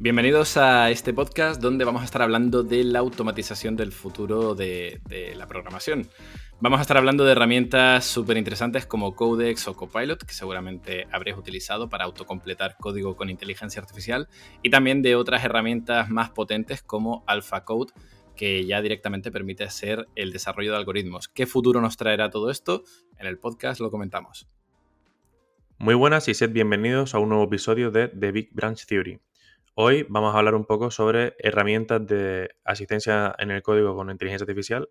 [0.00, 5.00] Bienvenidos a este podcast donde vamos a estar hablando de la automatización del futuro de,
[5.36, 6.08] la programación.
[6.60, 11.36] Vamos a estar hablando de herramientas súper interesantes como Codex o Copilot, que seguramente habréis
[11.36, 14.28] utilizado para autocompletar código con inteligencia artificial,
[14.62, 17.92] y también de otras herramientas más potentes como AlphaCode,
[18.38, 21.28] que ya directamente permite hacer el desarrollo de algoritmos.
[21.28, 22.84] ¿Qué futuro nos traerá todo esto?
[23.18, 24.48] En el podcast lo comentamos.
[25.78, 29.20] Muy buenas y sed bienvenidos a un nuevo episodio de The Big Branch Theory.
[29.74, 34.44] Hoy vamos a hablar un poco sobre herramientas de asistencia en el código con inteligencia
[34.44, 34.88] artificial,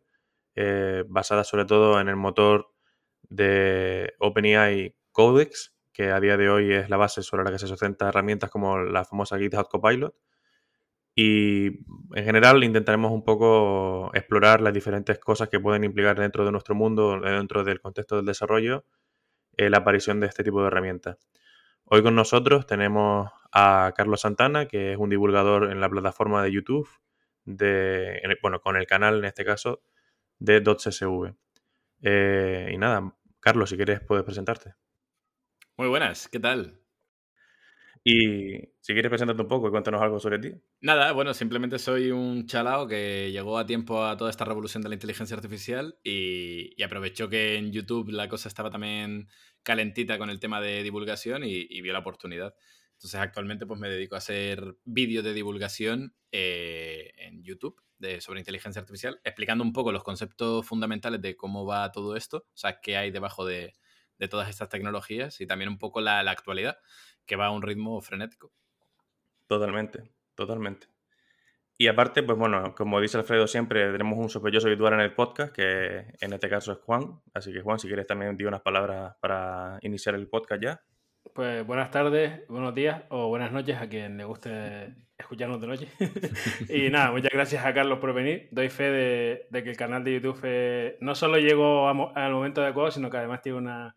[0.55, 2.73] eh, basadas sobre todo en el motor
[3.29, 7.67] de OpenAI Codex, que a día de hoy es la base sobre la que se
[7.67, 10.13] sustentan herramientas como la famosa GitHub Copilot.
[11.19, 11.79] Y
[12.13, 16.75] en general intentaremos un poco explorar las diferentes cosas que pueden implicar dentro de nuestro
[16.75, 18.85] mundo, dentro del contexto del desarrollo,
[19.57, 21.17] eh, la aparición de este tipo de herramientas.
[21.85, 26.51] Hoy con nosotros tenemos a Carlos Santana, que es un divulgador en la plataforma de
[26.51, 26.87] YouTube,
[28.43, 29.81] bueno, con el canal en este caso
[30.37, 31.33] de .csv.
[32.03, 34.75] Eh, y nada, Carlos, si quieres puedes presentarte.
[35.77, 36.79] Muy buenas, ¿qué tal?
[38.09, 40.53] Y si quieres presentarte un poco y cuéntanos algo sobre ti.
[40.79, 44.87] Nada, bueno, simplemente soy un chalao que llegó a tiempo a toda esta revolución de
[44.87, 49.27] la inteligencia artificial y, aprovechó que en YouTube la cosa estaba también
[49.61, 52.55] calentita con el tema de divulgación y vio la oportunidad.
[52.97, 58.39] Entonces actualmente pues me dedico a hacer vídeos de divulgación eh, en YouTube de, sobre
[58.39, 62.79] inteligencia artificial, explicando un poco los conceptos fundamentales de cómo va todo esto, o sea,
[62.81, 63.75] qué hay debajo de,
[64.27, 66.79] todas estas tecnologías y también un poco la, actualidad,
[67.25, 68.51] que va a un ritmo frenético.
[69.45, 70.87] Totalmente, totalmente.
[71.77, 75.53] Y aparte, pues bueno, como dice Alfredo siempre, tenemos un sospechoso habitual en el podcast,
[75.53, 77.21] que en este caso es Juan.
[77.35, 80.81] Así que Juan, si quieres también di unas palabras para iniciar el podcast ya.
[81.33, 85.87] Pues buenas tardes, buenos días o buenas noches a quien le guste escucharnos de noche.
[86.69, 88.47] y nada, muchas gracias a Carlos por venir.
[88.51, 88.91] Doy fe
[89.51, 93.17] de, que el canal de YouTube eh, no solo llegó al momento adecuado, sino que
[93.17, 93.95] además tiene una,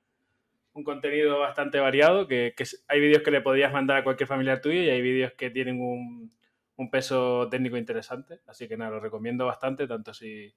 [0.72, 2.54] un contenido bastante variado, que,
[2.88, 5.80] hay vídeos que le podrías mandar a cualquier familiar tuyo y hay vídeos que tienen
[5.80, 6.30] un,
[6.76, 8.40] un peso técnico interesante.
[8.46, 10.54] Así que nada, lo recomiendo bastante, tanto si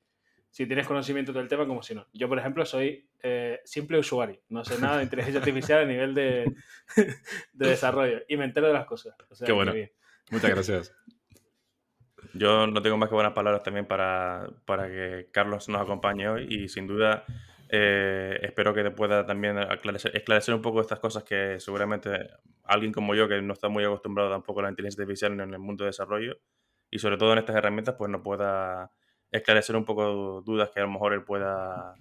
[0.54, 2.06] si tienes conocimiento del tema como si no.
[2.14, 4.40] Yo, por ejemplo, soy eh, simple usuario.
[4.50, 6.54] No sé nada de inteligencia artificial a nivel de,
[7.54, 8.22] desarrollo.
[8.28, 9.16] Y me entero de las cosas.
[9.44, 9.74] Qué bueno.
[10.30, 10.96] Muchas gracias.
[12.36, 16.70] Yo no tengo más que buenas palabras también para, que Carlos nos acompañe hoy y
[16.70, 17.26] sin duda
[17.76, 22.30] eh, espero que te pueda también esclarecer un poco estas cosas que seguramente
[22.64, 25.58] alguien como yo que no está muy acostumbrado tampoco a la inteligencia artificial en el
[25.58, 26.38] mundo de desarrollo
[26.92, 28.92] y sobre todo en estas herramientas pues no pueda
[29.32, 31.96] esclarecer un poco dudas que a lo mejor él pueda,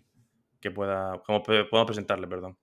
[0.61, 2.59] que pueda, como podemos presentarle, perdón.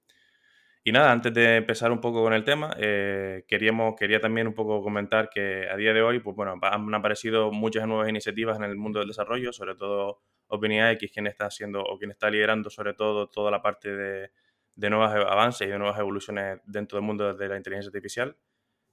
[0.83, 4.53] Y nada, antes de empezar un poco con el tema, eh, queríamos, quería también un
[4.53, 8.65] poco comentar que a día de hoy, pues bueno, han aparecido muchas nuevas iniciativas en
[8.65, 12.93] el mundo del desarrollo, sobre todo OpenAI, quien está haciendo o quien está liderando sobre
[12.93, 14.31] todo toda la parte de,
[14.79, 18.35] de nuevos avances y de nuevas evoluciones dentro del mundo de la inteligencia artificial.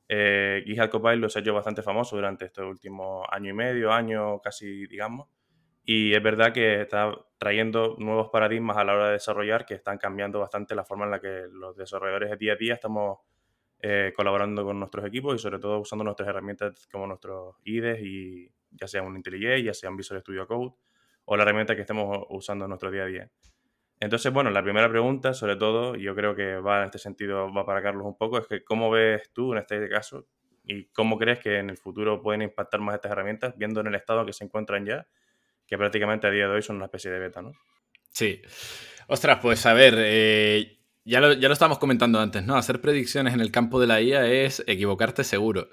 [0.09, 4.41] Eh, GitHub Copilot se ha hecho bastante famoso durante estos últimos año y medio, año
[4.41, 5.28] casi, digamos.
[5.84, 9.99] Y es verdad que está trayendo nuevos paradigmas a la hora de desarrollar que están
[9.99, 13.21] cambiando bastante la forma en la que los desarrolladores de día a día estamos
[13.81, 18.50] eh, colaborando con nuestros equipos y sobre todo usando nuestras herramientas como nuestros IDEs y
[18.73, 20.75] ya sea un IntelliJ, ya sea un Visual Studio Code
[21.26, 23.31] o la herramienta que estemos usando en nuestro día a día.
[24.00, 27.64] Entonces, bueno, la primera pregunta, sobre todo, yo creo que va en este sentido, va
[27.64, 30.26] para Carlos un poco, es que cómo ves tú en este caso
[30.64, 33.94] y cómo crees que en el futuro pueden impactar más estas herramientas, viendo en el
[33.94, 35.06] estado que se encuentran ya
[35.66, 37.53] que prácticamente a día de hoy son una especie de beta, ¿no?
[38.12, 38.41] Sí.
[39.08, 42.56] Ostras, pues a ver, eh, ya, lo, ya lo estábamos comentando antes, ¿no?
[42.56, 45.69] Hacer predicciones en el campo de la IA es equivocarte seguro,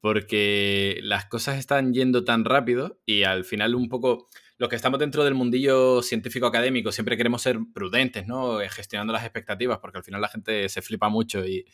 [0.00, 4.98] porque las cosas están yendo tan rápido y al final un poco los que estamos
[4.98, 8.60] dentro del mundillo científico académico siempre queremos ser prudentes, ¿no?
[8.60, 11.64] Eh, gestionando las expectativas, porque al final la gente se flipa mucho y,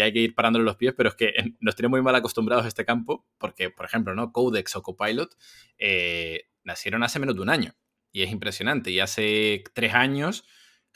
[0.00, 2.68] hay que ir parándole los pies, pero es que nos tiene muy mal acostumbrados a
[2.68, 4.32] este campo, porque, por ejemplo, ¿no?
[4.32, 5.36] Codex o Copilot
[5.78, 7.74] eh, nacieron hace menos de un año.
[8.12, 8.90] Y es impresionante.
[8.90, 10.44] Y hace tres años,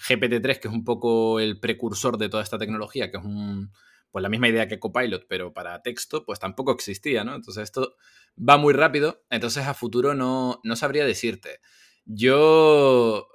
[0.09, 3.73] GPT-3, que es un poco el precursor de toda esta tecnología, que es un,
[4.11, 7.35] pues la misma idea que Copilot, pero para texto, pues tampoco existía, ¿no?
[7.35, 7.97] Entonces esto
[8.37, 11.61] va muy rápido, entonces a futuro no, no sabría decirte.
[12.05, 13.29] Yo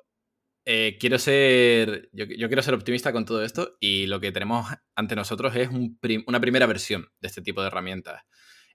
[0.65, 2.09] eh, quiero ser.
[2.11, 6.39] Yo, quiero ser optimista con todo esto y lo que tenemos ante nosotros es una
[6.41, 8.23] primera versión de este tipo de herramientas.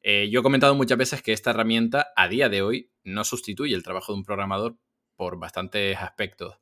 [0.02, 3.74] Eh, yo he comentado muchas veces que esta herramienta a día de hoy no sustituye
[3.74, 4.78] el trabajo de un programador
[5.16, 6.56] por bastantes aspectos.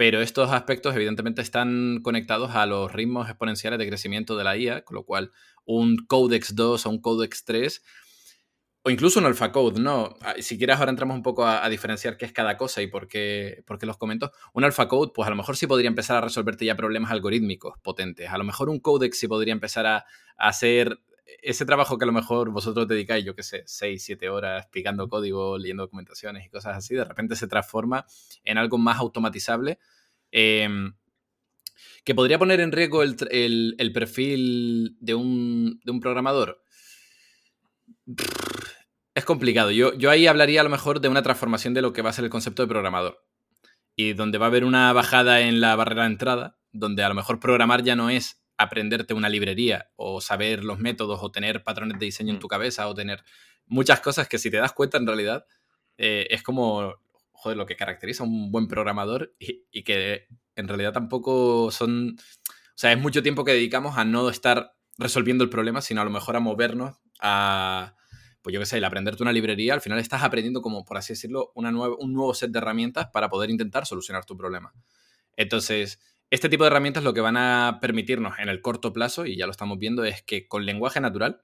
[0.00, 4.82] Pero estos aspectos evidentemente están conectados a los ritmos exponenciales de crecimiento de la IA,
[4.82, 5.30] con lo cual
[5.66, 7.82] un Codex 2 o un Codex 3
[8.82, 10.16] o incluso un alpha code, ¿no?
[10.22, 13.08] Ah, si quieres, ahora entramos un poco a, diferenciar qué es cada cosa y por
[13.08, 14.32] qué, por qué, los comento.
[14.54, 17.74] Un alpha code, pues a lo mejor sí podría empezar a resolverte ya problemas algorítmicos
[17.82, 18.30] potentes.
[18.30, 20.06] A lo mejor un codex sí podría empezar a,
[20.38, 20.98] hacer
[21.42, 25.08] ese trabajo que a lo mejor vosotros dedicáis, yo qué sé, 6, 7 horas picando
[25.08, 28.06] código, leyendo documentaciones y cosas así, de repente se transforma
[28.44, 29.78] en algo más automatizable.
[30.30, 30.94] Em,
[32.04, 33.16] que podría poner en riesgo el,
[33.78, 36.62] el, perfil de un, de un programador
[39.14, 39.70] es complicado.
[39.70, 42.12] Yo, yo ahí hablaría a lo mejor de una transformación de lo que va a
[42.12, 43.24] ser el concepto de programador.
[43.96, 47.14] Y donde va a haber una bajada en la barrera de entrada, donde a lo
[47.14, 51.98] mejor programar ya no es aprenderte una librería o saber los métodos o tener patrones
[51.98, 52.40] de diseño en mm.
[52.40, 53.24] tu cabeza o tener
[53.66, 55.46] muchas cosas que si te das cuenta en realidad
[55.96, 56.94] eh, es como,
[57.32, 60.26] joder, lo que caracteriza a un buen programador y, y que
[60.56, 65.42] en realidad tampoco son, o sea, es mucho tiempo que dedicamos a no estar resolviendo
[65.42, 67.96] el problema, sino a lo mejor a movernos a,
[68.42, 71.14] pues yo qué sé, el aprenderte una librería, al final estás aprendiendo como, por así
[71.14, 74.74] decirlo, una un nuevo set de herramientas para poder intentar solucionar tu problema.
[75.36, 75.98] Entonces,
[76.30, 79.46] este tipo de herramientas lo que van a permitirnos en el corto plazo, y ya
[79.46, 81.42] lo estamos viendo, es que con lenguaje natural,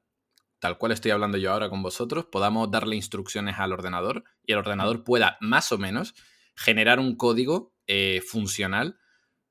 [0.59, 4.59] tal cual estoy hablando yo ahora con vosotros, podamos darle instrucciones al ordenador y el
[4.59, 6.15] ordenador pueda más o menos
[6.55, 8.99] generar un código eh, funcional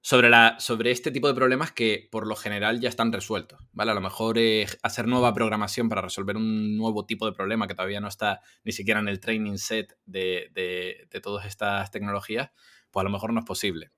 [0.06, 3.90] sobre, la, sobre este tipo de problemas que por lo general ya están resueltos, ¿vale?
[3.90, 4.38] A lo mejor
[4.84, 8.72] hacer nueva programación para resolver un nuevo tipo de problema que todavía no está ni
[8.72, 12.52] siquiera en el training set de, de, todas estas tecnologías,
[12.92, 13.92] pues a lo mejor no es posible,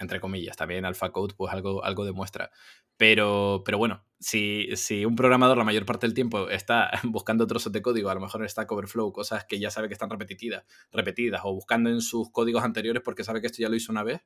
[0.00, 0.56] entre comillas.
[0.56, 2.50] También AlphaCode pues algo, algo demuestra.
[2.96, 7.72] Pero, pero bueno, si, si, un programador la mayor parte del tiempo está buscando trozos
[7.72, 11.42] de código, a lo mejor está Overflow, cosas que ya sabe que están repetidas, repetidas,
[11.44, 14.20] o buscando en sus códigos anteriores porque sabe que esto ya lo hizo una vez,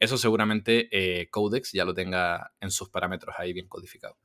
[0.00, 4.16] eso seguramente eh, Codex ya lo tenga en sus parámetros ahí bien codificado.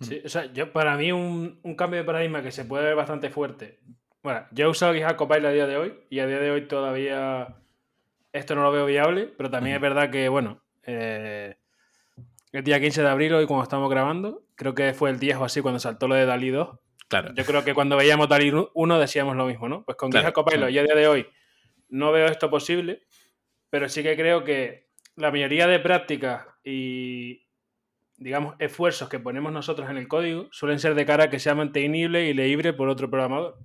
[0.00, 3.30] Sí, o sea, yo para mí un, cambio de paradigma que se puede ver bastante
[3.30, 3.80] fuerte.
[4.22, 6.68] Bueno, yo he usado GitHub Copilot a día de hoy y a día de hoy
[6.68, 7.56] todavía
[8.32, 11.56] esto no lo veo viable, pero también es verdad que, bueno, eh,
[12.52, 15.44] el día 15 de abril, hoy cuando estamos grabando, creo que fue el día o
[15.44, 16.78] así cuando saltó lo de DALI 2.
[17.08, 17.34] Claro.
[17.34, 19.84] Yo creo que cuando veíamos DALI 1 decíamos lo mismo, ¿no?
[19.84, 21.26] Pues con GitHub Copilot y a día de hoy
[21.88, 23.02] no veo esto posible,
[23.70, 27.46] pero sí que creo que la mayoría de prácticas y,
[28.16, 31.54] digamos, esfuerzos que ponemos nosotros en el código suelen ser de cara a que sea
[31.54, 33.58] mantenible y leíble por otro programador.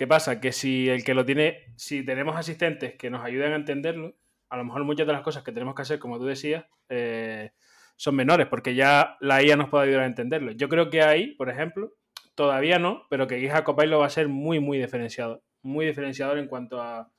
[0.00, 0.40] ¿Qué pasa?
[0.40, 4.16] Que si el que lo tiene, si tenemos asistentes que nos ayuden a entenderlo,
[4.48, 7.50] a lo mejor muchas de las cosas que tenemos que hacer, como tú decías, eh,
[7.96, 10.52] son menores, porque ya la IA nos puede ayudar a entenderlo.
[10.52, 11.92] Yo creo que ahí, por ejemplo,
[12.34, 15.42] todavía no, pero que GitHub Copilot va a ser muy, muy diferenciado.
[15.60, 17.12] Muy diferenciador en cuanto a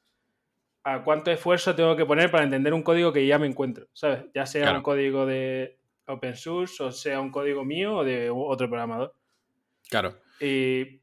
[0.84, 4.26] a cuánto esfuerzo tengo que poner para entender un código que ya me encuentro, ¿sabes?
[4.34, 8.68] Ya sea un código de open source o sea un código mío o de otro
[8.68, 9.14] programador.
[9.88, 10.18] Claro.
[10.40, 11.01] Y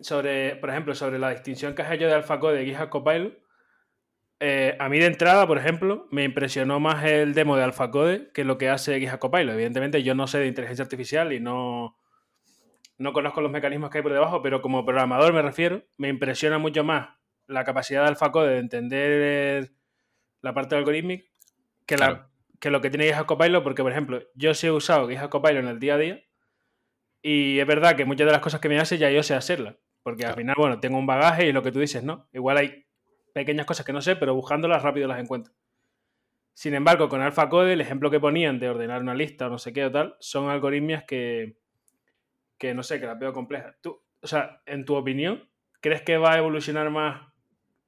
[0.00, 3.38] sobre, por ejemplo, sobre la distinción que has hecho de AlphaCode y GitHub Copilot,
[4.40, 8.44] eh, a mí de entrada, por ejemplo, me impresionó más el demo de AlphaCode que
[8.44, 9.54] lo que hace GitHub Copilot.
[9.54, 11.96] Evidentemente yo no sé de inteligencia artificial y no,
[12.98, 16.58] no conozco los mecanismos que hay por debajo, pero como programador me refiero, me impresiona
[16.58, 17.10] mucho más
[17.46, 19.72] la capacidad de AlphaCode de entender
[20.40, 21.24] la parte algorítmica
[21.86, 25.08] que, la, que lo que tiene GitHub Copilot, porque, por ejemplo, yo sí he usado
[25.08, 26.22] GitHub Copilot en el día a día
[27.22, 29.76] y es verdad que muchas de las cosas que me hace ya yo sé hacerlas,
[30.02, 32.28] porque al final, bueno, tengo un bagaje y lo que tú dices, ¿no?
[32.32, 32.86] Igual hay
[33.32, 35.54] pequeñas cosas que no sé, pero buscándolas rápido las encuentro.
[36.54, 39.72] Sin embargo, con AlphaCode, el ejemplo que ponían de ordenar una lista o no sé
[39.72, 41.56] qué o tal, son algoritmias que,
[42.58, 43.76] que no sé, que las veo complejas.
[43.80, 45.48] Tú, o sea, en tu opinión,
[45.80, 47.32] ¿crees que va a evolucionar más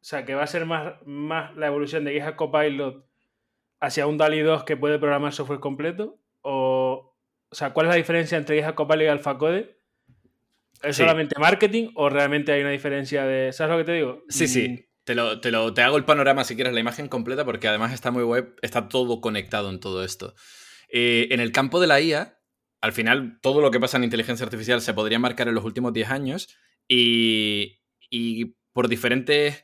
[0.04, 3.06] o sea, que va a ser más, más la evolución de GitHub Copilot
[3.80, 6.18] hacia un DALI 2 que puede programar software completo.
[6.42, 6.83] O,
[7.54, 9.78] o sea, ¿cuál es la diferencia entre GitHub Copilot y AlphaCode?
[10.82, 13.52] ¿Es solamente marketing o realmente hay una diferencia de...
[13.52, 14.24] ¿Sabes lo que te digo?
[14.28, 14.68] Sí, sí.
[14.70, 14.78] Mm.
[15.04, 17.92] Te, lo, te, lo, te hago el panorama si quieres, la imagen completa, porque además
[17.92, 20.34] está muy web, está todo conectado en todo esto.
[20.88, 22.40] Eh, en el campo de la IA,
[22.80, 25.92] al final, todo lo que pasa en inteligencia artificial se podría marcar en los últimos
[25.92, 26.48] 10 años
[26.88, 27.78] y,
[28.10, 29.63] y por diferentes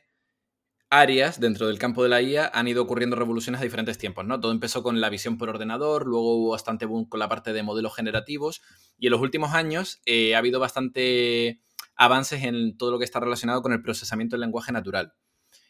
[0.91, 4.39] áreas dentro del campo de la IA han ido ocurriendo revoluciones a diferentes tiempos, ¿no?
[4.39, 7.63] Todo empezó con la visión por ordenador, luego hubo bastante boom con la parte de
[7.63, 8.61] modelos generativos
[8.99, 11.61] y en los últimos años eh, ha habido bastante
[11.95, 15.13] avances en todo lo que está relacionado con el procesamiento del lenguaje natural.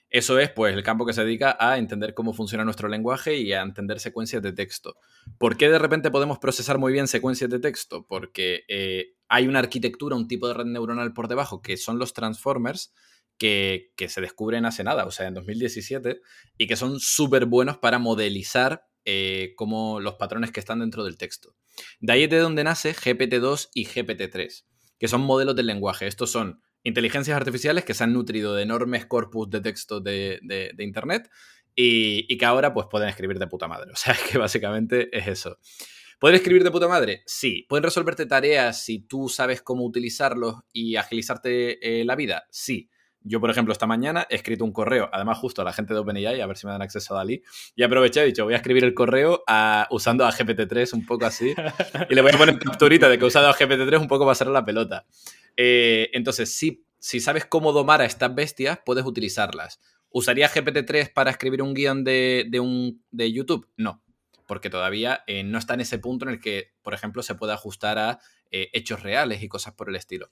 [0.09, 3.53] Eso es, pues, el campo que se dedica a entender cómo funciona nuestro lenguaje y
[3.53, 4.97] a entender secuencias de texto.
[5.37, 8.05] ¿Por qué de repente podemos procesar muy bien secuencias de texto?
[8.07, 12.11] Porque eh, hay una arquitectura, un tipo de red neuronal por debajo, que son los
[12.11, 12.91] transformers,
[13.41, 16.21] que, se descubren hace nada, o sea, en 2017,
[16.60, 21.17] y que son súper buenos para modelizar eh, como los patrones que están dentro del
[21.17, 21.55] texto.
[22.00, 24.65] De ahí es de donde nace GPT-2 y GPT-3,
[25.00, 26.05] que son modelos del lenguaje.
[26.05, 30.39] Estos son inteligencias artificiales que se han nutrido de enormes corpus de texto de,
[30.77, 31.31] Internet
[31.75, 33.91] y, que ahora pues pueden escribir de puta madre.
[33.91, 35.57] O sea, que básicamente es eso.
[36.19, 37.24] ¿Pueden escribir de puta madre?
[37.25, 37.65] Sí.
[37.67, 42.45] ¿Pueden resolverte tareas si tú sabes cómo utilizarlos y agilizarte eh, la vida?
[42.51, 42.91] Sí.
[43.23, 45.99] Yo, por ejemplo, esta mañana he escrito un correo, además justo a la gente de
[45.99, 47.43] OpenAI, a ver si me dan acceso a Dalí,
[47.75, 49.43] y aproveché, he dicho, voy a escribir el correo
[49.91, 51.53] usando a GPT-3 un poco así,
[52.09, 54.31] y le voy a poner capturita de que he usado a GPT-3 un poco para
[54.31, 55.05] hacer la pelota.
[55.55, 59.79] Eh, entonces, si, si sabes cómo domar a estas bestias, puedes utilizarlas.
[60.09, 63.69] ¿Usaría GPT-3 para escribir un guion de, un, de YouTube?
[63.77, 64.01] No,
[64.47, 67.53] porque todavía eh, no está en ese punto en el que, por ejemplo, se puede
[67.53, 68.19] ajustar a
[68.51, 70.29] eh, hechos reales y cosas por el estilo.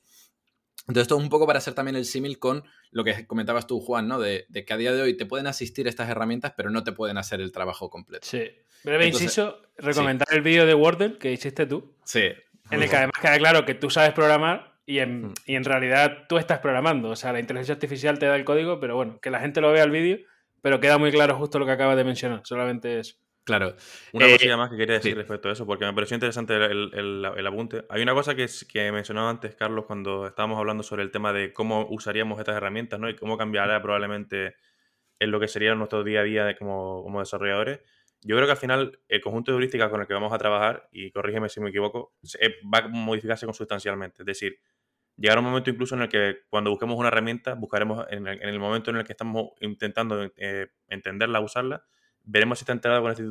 [0.87, 3.79] Entonces, esto es un poco para hacer también el símil con lo que comentabas tú,
[3.79, 4.19] Juan, ¿no?
[4.19, 7.17] De, que a día de hoy te pueden asistir estas herramientas, pero no te pueden
[7.17, 8.27] hacer el trabajo completo.
[8.27, 8.49] Sí.
[8.83, 11.93] Breve inciso, recomendar el vídeo de Wordle que hiciste tú.
[12.05, 12.31] Sí.
[12.71, 15.33] En el que además queda claro que tú sabes programar y en, hmm.
[15.45, 17.09] y en realidad tú estás programando.
[17.09, 19.71] O sea, la inteligencia artificial te da el código, pero bueno, que la gente lo
[19.71, 20.19] vea el vídeo,
[20.61, 22.41] pero queda muy claro justo lo que acabas de mencionar.
[22.45, 23.15] Solamente eso.
[23.49, 23.75] Claro.
[24.13, 27.45] Una eh, cosilla más que quería decir respecto a eso, porque me pareció interesante el,
[27.47, 27.83] apunte.
[27.89, 31.51] Hay una cosa que, que mencionaba antes, Carlos, cuando estábamos hablando sobre el tema de
[31.51, 33.09] cómo usaríamos estas herramientas, ¿no?
[33.09, 34.55] Y cómo cambiará probablemente
[35.17, 37.79] en lo que sería nuestro día a día como, como desarrolladores.
[38.21, 40.87] Yo creo que al final el conjunto de heurísticas con el que vamos a trabajar,
[40.91, 44.21] y corrígeme si me equivoco, eh, va a modificarse consustancialmente.
[44.21, 44.59] Es decir,
[45.17, 48.91] llegará un momento incluso en el que cuando busquemos una herramienta, buscaremos en el, momento
[48.91, 51.83] en el que estamos intentando eh, entenderla, usarla,
[52.29, 53.23] veremos si está enterado con este,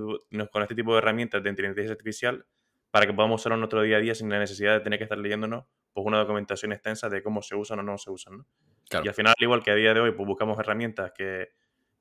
[0.50, 2.44] con este tipo de herramientas de inteligencia artificial
[2.90, 5.04] para que podamos usarlo en nuestro día a día sin la necesidad de tener que
[5.04, 8.44] estar leyéndonos pues, una documentación extensa de cómo se usan o no se usan.
[8.90, 11.50] Y al final, al igual que a día de hoy, pues buscamos herramientas que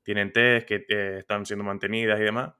[0.02, 2.54] tienen test, que eh, están siendo mantenidas y demás,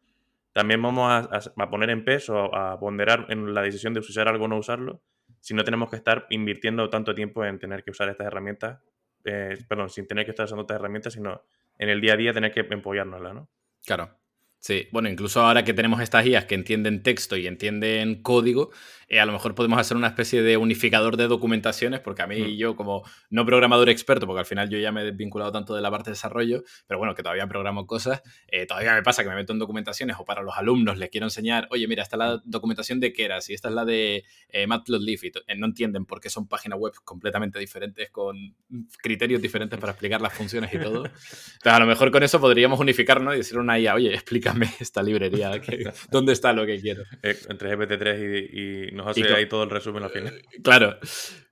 [0.52, 4.48] también vamos a, poner en peso, a, ponderar en la decisión de usar algo o
[4.48, 5.02] no usarlo,
[5.40, 8.80] si no tenemos que estar invirtiendo tanto tiempo en tener que usar estas herramientas,
[9.24, 11.42] eh, perdón, sin tener que estar usando estas herramientas, sino
[11.78, 13.48] en el día a día tener que empollárnoslas, ¿no?
[13.86, 14.17] Claro.
[14.60, 18.70] Sí, bueno, incluso ahora que tenemos estas guías que entienden texto y entienden código,
[19.08, 22.40] eh, a lo mejor podemos hacer una especie de unificador de documentaciones, porque a mí
[22.40, 22.56] mm.
[22.56, 25.80] yo como no programador experto, porque al final yo ya me he desvinculado tanto de
[25.80, 29.28] la parte de desarrollo, pero bueno, que todavía programo cosas, eh, todavía me pasa que
[29.28, 32.18] me meto en documentaciones o para los alumnos les quiero enseñar, oye, mira, esta es
[32.18, 36.04] la documentación de Keras y esta es la de eh, Matplotlib y eh, no entienden
[36.04, 38.56] por qué son páginas web completamente diferentes con
[39.00, 41.04] criterios diferentes para explicar las funciones y todo.
[41.06, 44.12] Entonces, a lo mejor con eso podríamos unificarnos y decir una IA, oye,
[44.48, 45.52] explícame esta librería,
[46.10, 47.04] ¿dónde está lo que quiero?
[47.22, 50.42] entre GPT-3 y nos hace ahí todo el resumen al final.
[50.62, 50.98] Claro.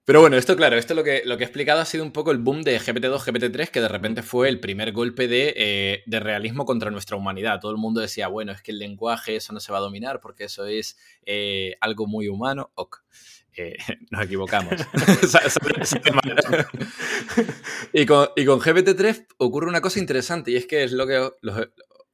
[0.04, 2.30] Pero bueno, esto, claro, esto lo que, lo que he explicado ha sido un poco
[2.30, 6.20] el boom de GPT-2, GPT-3, que de repente fue el primer golpe de, eh, de,
[6.20, 7.58] realismo contra nuestra humanidad.
[7.58, 10.20] Todo el mundo decía, bueno, es que el lenguaje, eso no se va a dominar
[10.20, 12.70] porque eso es eh, algo muy humano.
[12.76, 12.98] Ok.
[13.56, 13.76] Eh,
[14.10, 14.74] nos equivocamos.
[17.92, 21.30] y, con, y con GPT-3 ocurre una cosa interesante y es que es lo que,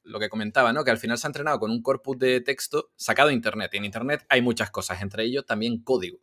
[0.03, 0.83] lo que comentaba, ¿no?
[0.83, 3.71] Que al final se ha entrenado con un corpus de texto sacado de Internet.
[3.73, 6.19] Y en Internet hay muchas cosas, entre ellos también código.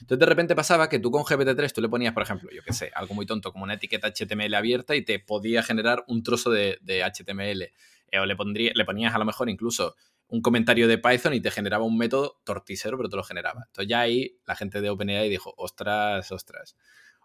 [0.00, 2.72] Entonces de repente pasaba que tú con GPT-3 tú le ponías, por ejemplo, yo qué
[2.72, 6.50] sé, algo muy tonto como una etiqueta HTML abierta y te podía generar un trozo
[6.50, 7.62] de, HTML.
[7.62, 9.96] Eh, o le, pondría, le ponías a lo mejor incluso
[10.28, 13.64] un comentario de Python y te generaba un método torticero, pero te lo generaba.
[13.66, 16.76] Entonces ya ahí la gente de OpenAI dijo, ostras, ostras.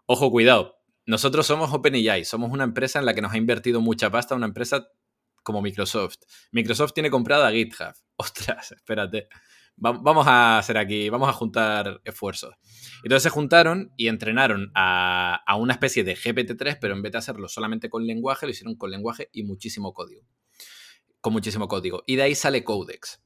[0.06, 0.76] Ojo, cuidado.
[1.06, 4.46] Nosotros somos OpenAI, somos una empresa en la que nos ha invertido mucha pasta, una
[4.46, 4.88] empresa
[5.48, 6.18] como Microsoft.
[6.52, 7.94] Microsoft tiene comprada GitHub.
[8.16, 9.28] Ostras, espérate.
[9.76, 12.54] vamos a hacer aquí, vamos a juntar esfuerzos.
[13.02, 17.48] Entonces se juntaron y entrenaron a, una especie de GPT-3, pero en vez de hacerlo
[17.48, 20.22] solamente con lenguaje, lo hicieron con lenguaje y muchísimo código.
[21.22, 22.02] Con muchísimo código.
[22.06, 23.22] Y de ahí sale Codex.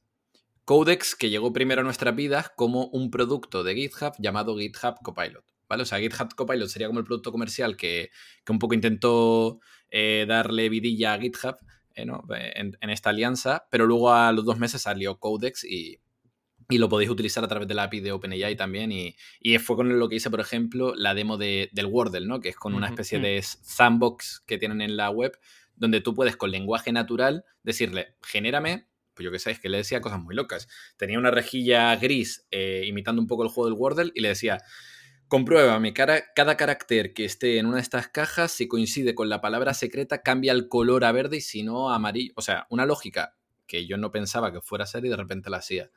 [0.63, 5.43] Codex que llegó primero a nuestras vidas como un producto de GitHub llamado GitHub Copilot.
[5.67, 5.83] ¿Vale?
[5.83, 8.11] O sea, GitHub Copilot sería como el producto comercial que,
[8.47, 11.57] un poco intentó eh, darle vidilla a GitHub,
[11.95, 15.99] eh, en, esta alianza, pero luego a los dos meses salió Codex y,
[16.69, 18.91] lo podéis utilizar a través de la API de OpenAI también.
[18.91, 19.15] Y,
[19.59, 22.39] fue con lo que hice, por ejemplo, la demo de, del Wordle, ¿no?
[22.39, 25.37] que es con una especie de sandbox que tienen en la web,
[25.75, 29.77] donde tú puedes con lenguaje natural decirle, genérame pues yo qué sé, es que le
[29.77, 30.67] decía cosas muy locas.
[30.97, 34.57] Tenía una rejilla gris eh, imitando un poco el juego del Wordle y le decía,
[35.33, 39.73] Compruébame, cada carácter que esté en una de estas cajas, si coincide con la palabra
[39.73, 42.33] secreta, cambia el color a verde y si no a amarillo.
[42.35, 43.35] O sea, una lógica
[43.65, 45.89] que yo no pensaba que fuera a ser y de repente la hacía.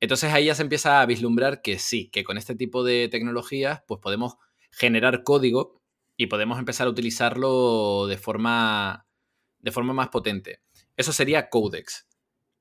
[0.00, 3.82] Entonces ahí ya se empieza a vislumbrar que sí, que con este tipo de tecnologías
[3.86, 4.36] pues podemos
[4.70, 5.82] generar código
[6.16, 9.06] y podemos empezar a utilizarlo de forma,
[9.58, 10.62] de forma más potente.
[10.96, 12.08] Eso sería Codex.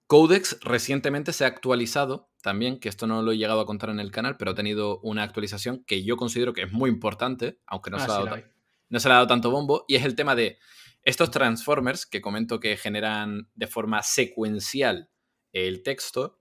[0.06, 4.00] Codex recientemente se ha actualizado también, que esto no lo he llegado a contar en
[4.00, 7.92] el canal, pero ha tenido una actualización que yo considero que es muy importante, aunque
[7.92, 8.44] no, Ah, se, sí, la
[8.90, 10.58] no se le ha dado tanto bombo, y es el tema de
[11.04, 15.10] estos transformers que comento que generan de forma secuencial
[15.54, 16.39] el texto.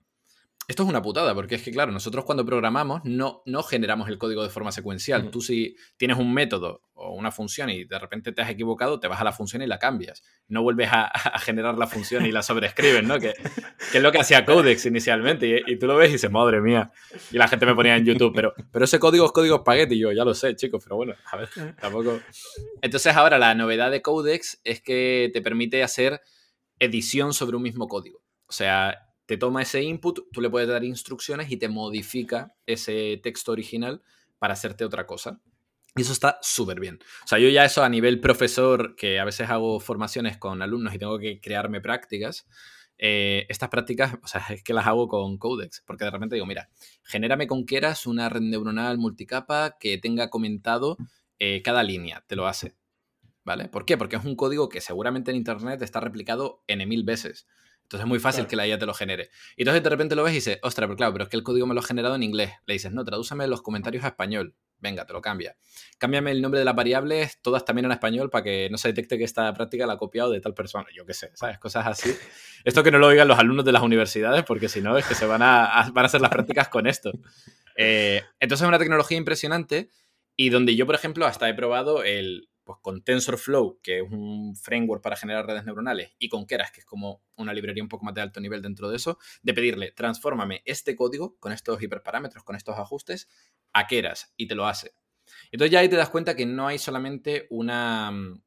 [0.68, 4.18] Esto es una putada, porque es que, claro, nosotros cuando programamos no, no generamos el
[4.18, 5.30] código de forma secuencial.
[5.30, 9.08] Tú si tienes un método o una función y de repente te has equivocado, te
[9.08, 10.22] vas a la función y la cambias.
[10.46, 13.18] No vuelves a, a generar la función y la sobreescribes, ¿no?
[13.18, 13.32] Que,
[13.90, 15.48] que es lo que hacía Codex inicialmente.
[15.48, 16.92] Y, y tú lo ves y dices, madre mía.
[17.32, 19.94] Y la gente me ponía en YouTube, pero, pero ese código es código espagueti.
[19.94, 21.48] Y yo, ya lo sé, chicos, pero bueno, a ver,
[21.80, 22.20] tampoco.
[22.82, 26.20] Entonces, ahora la novedad de Codex es que te permite hacer
[26.78, 28.20] edición sobre un mismo código.
[28.46, 33.20] O sea, te toma ese input, tú le puedes dar instrucciones y te modifica ese
[33.22, 34.00] texto original
[34.38, 35.38] para hacerte otra cosa.
[35.94, 36.98] Y eso está súper bien.
[37.24, 40.94] O sea, yo ya eso a nivel profesor, que a veces hago formaciones con alumnos
[40.94, 42.46] y tengo que crearme prácticas,
[42.96, 46.46] eh, estas prácticas, o sea, es que las hago con Codex, porque de repente digo,
[46.46, 46.70] mira,
[47.04, 50.96] genérame con Keras una red neuronal multicapa que tenga comentado
[51.38, 52.76] eh, cada línea, te lo hace.
[53.44, 53.68] ¿Vale?
[53.68, 53.98] ¿Por qué?
[53.98, 57.46] Porque es un código que seguramente en Internet está replicado n mil veces.
[57.88, 58.50] Entonces es muy fácil Claro.
[58.50, 59.30] que la IA te lo genere.
[59.56, 61.42] Y entonces de repente lo ves y dices, ostras, pero claro, pero es que el
[61.42, 62.52] código me lo ha generado en inglés.
[62.66, 64.54] Le dices, no, tradúceme los comentarios a español.
[64.78, 65.56] Venga, te lo cambia.
[65.96, 69.16] Cámbiame el nombre de las variables, todas también en español, para que no se detecte
[69.16, 70.84] que esta práctica la ha copiado de tal persona.
[70.94, 71.58] Yo qué sé, ¿sabes?
[71.58, 72.14] Cosas así.
[72.62, 75.14] Esto que no lo oigan los alumnos de las universidades, porque si no, es que
[75.14, 77.10] se van a, a- van a hacer las prácticas con esto.
[77.76, 79.88] Eh, entonces es una tecnología impresionante
[80.36, 84.54] y donde yo, por ejemplo, hasta he probado el, pues con TensorFlow, que es un
[84.54, 88.04] framework para generar redes neuronales, y con Keras, que es como una librería un poco
[88.04, 92.44] más de alto nivel dentro de eso, de pedirle, transfórmame este código con estos hiperparámetros,
[92.44, 93.26] con estos ajustes,
[93.72, 94.92] a Keras, y te lo hace.
[95.50, 98.10] Entonces ya ahí te das cuenta que no hay solamente una...
[98.10, 98.42] mm,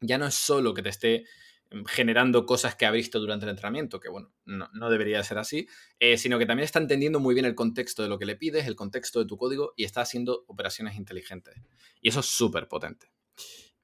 [0.00, 1.24] Ya no es solo que te esté
[1.72, 5.38] mm, generando cosas que ha visto durante el entrenamiento, que bueno, no, no debería ser
[5.38, 5.66] así,
[5.98, 8.66] eh, sino que también está entendiendo muy bien el contexto de lo que le pides,
[8.66, 11.56] el contexto de tu código y está haciendo operaciones inteligentes.
[12.00, 13.08] Y eso es súper potente.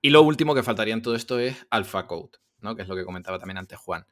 [0.01, 2.75] Y lo último que faltaría en todo esto es AlphaCode, ¿no?
[2.75, 4.07] que es lo que comentaba también antes Juan.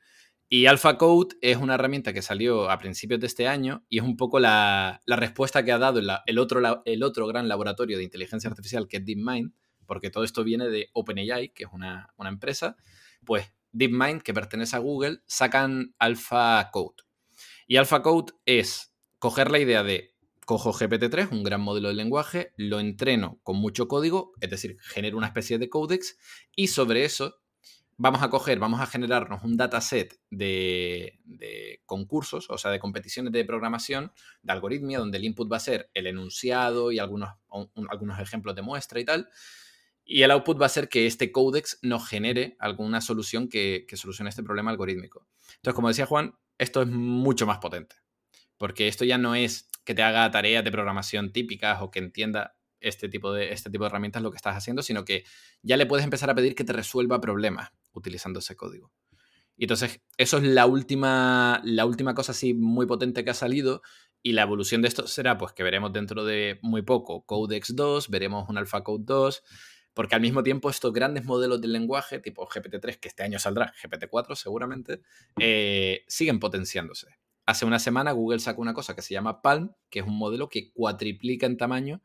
[0.49, 4.17] Y AlphaCode es una herramienta que salió a principios de este año y es un
[4.17, 9.05] poco la, respuesta que ha dado el, otro, gran laboratorio de inteligencia artificial que es
[9.05, 9.53] DeepMind,
[9.87, 12.77] porque todo esto viene de OpenAI, que es una, una empresa.
[13.25, 17.05] Pues DeepMind, que pertenece a Google, sacan AlphaCode.
[17.69, 20.10] Y AlphaCode es coger la idea de
[20.51, 25.17] cojo GPT-3, un gran modelo de lenguaje, lo entreno con mucho código, es decir, genero
[25.17, 26.19] una especie de codex,
[26.57, 27.37] y sobre eso
[27.97, 31.21] vamos a coger, vamos a generarnos un dataset de,
[31.87, 34.11] concursos, o sea, de competiciones de programación,
[34.43, 38.57] de algoritmia, donde el input va a ser el enunciado y algunos, un- algunos ejemplos
[38.57, 39.29] de muestra y tal.
[40.05, 43.97] Y el output va a ser que este codex nos genere alguna solución que, que
[43.97, 45.29] solucione este problema algorítmico.
[45.59, 47.95] Entonces, como decía Juan, esto es mucho más potente.
[48.59, 52.57] Porque esto ya no es que te haga tareas de programación típicas o que entienda
[52.81, 55.25] este tipo de, este tipo de herramientas lo que estás haciendo, sino que
[55.63, 58.93] ya le puedes empezar a pedir que te resuelva problemas utilizando ese código.
[59.57, 63.83] Y entonces, eso es la última, la última cosa así muy potente que ha salido.
[64.23, 68.09] Y la evolución de esto será, pues, que veremos dentro de muy poco Codex 2,
[68.09, 69.43] veremos un AlphaCode 2,
[69.93, 73.75] porque al mismo tiempo estos grandes modelos del lenguaje, tipo GPT-3, que este año saldrá,
[73.83, 75.03] GPT-4 seguramente,
[75.39, 77.09] eh, siguen potenciándose.
[77.47, 80.49] Hace una semana Google sacó una cosa que se llama Palm, que es un modelo
[80.49, 82.03] que cuatriplica en tamaño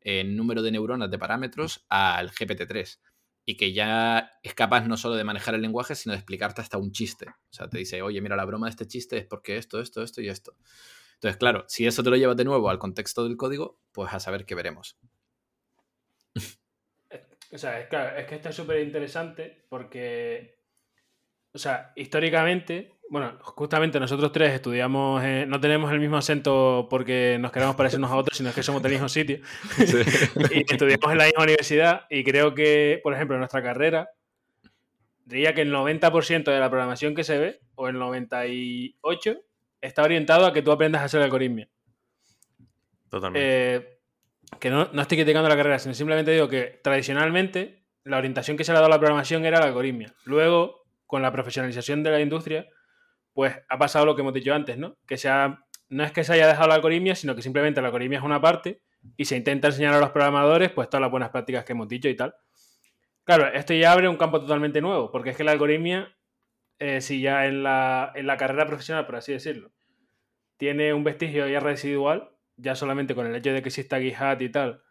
[0.00, 2.98] en número de neuronas de parámetros al GPT-3
[3.44, 6.76] y que ya es capaz no solo de manejar el lenguaje, sino de explicarte hasta
[6.76, 7.28] un chiste.
[7.28, 10.02] O sea, te dice, oye, mira, la broma de este chiste es porque esto, esto,
[10.02, 10.54] esto y esto.
[11.14, 14.20] Entonces, claro, si eso te lo llevas de nuevo al contexto del código, pues a
[14.20, 14.98] saber qué veremos.
[17.50, 20.57] O sea, es, claro, es que esto es súper interesante porque,
[21.52, 27.38] o sea, históricamente, bueno, justamente nosotros tres estudiamos, eh, no tenemos el mismo acento porque
[27.40, 29.38] nos queremos parecernos a otros, sino que somos del mismo sitio.
[30.52, 34.10] y estudiamos en la misma universidad y creo que, por ejemplo, en nuestra carrera,
[35.24, 39.42] diría que el 90% de la programación que se ve, o el 98%,
[39.80, 41.68] está orientado a que tú aprendas a hacer algoritmia.
[43.08, 43.76] Totalmente.
[43.76, 43.98] Eh,
[44.60, 48.64] que no, no estoy criticando la carrera, sino simplemente digo que tradicionalmente la orientación que
[48.64, 50.14] se le ha dado a la programación era la algoritmia.
[50.24, 52.68] Luego, con la profesionalización de la industria,
[53.32, 54.96] pues ha pasado lo que hemos dicho antes, ¿no?
[55.08, 57.88] Que se ha- no es que se haya dejado la algoritmia, sino que simplemente la
[57.88, 58.82] algoritmia es una parte
[59.16, 62.08] y se intenta enseñar a los programadores pues todas las buenas prácticas que hemos dicho
[62.08, 62.34] y tal.
[63.24, 66.14] Claro, esto ya abre un campo totalmente nuevo, porque es que la algoritmia,
[66.78, 69.72] eh, si ya en la, en la carrera profesional, por así decirlo,
[70.56, 74.48] tiene un vestigio ya residual, ya solamente con el hecho de que exista GitHub y
[74.50, 74.82] tal,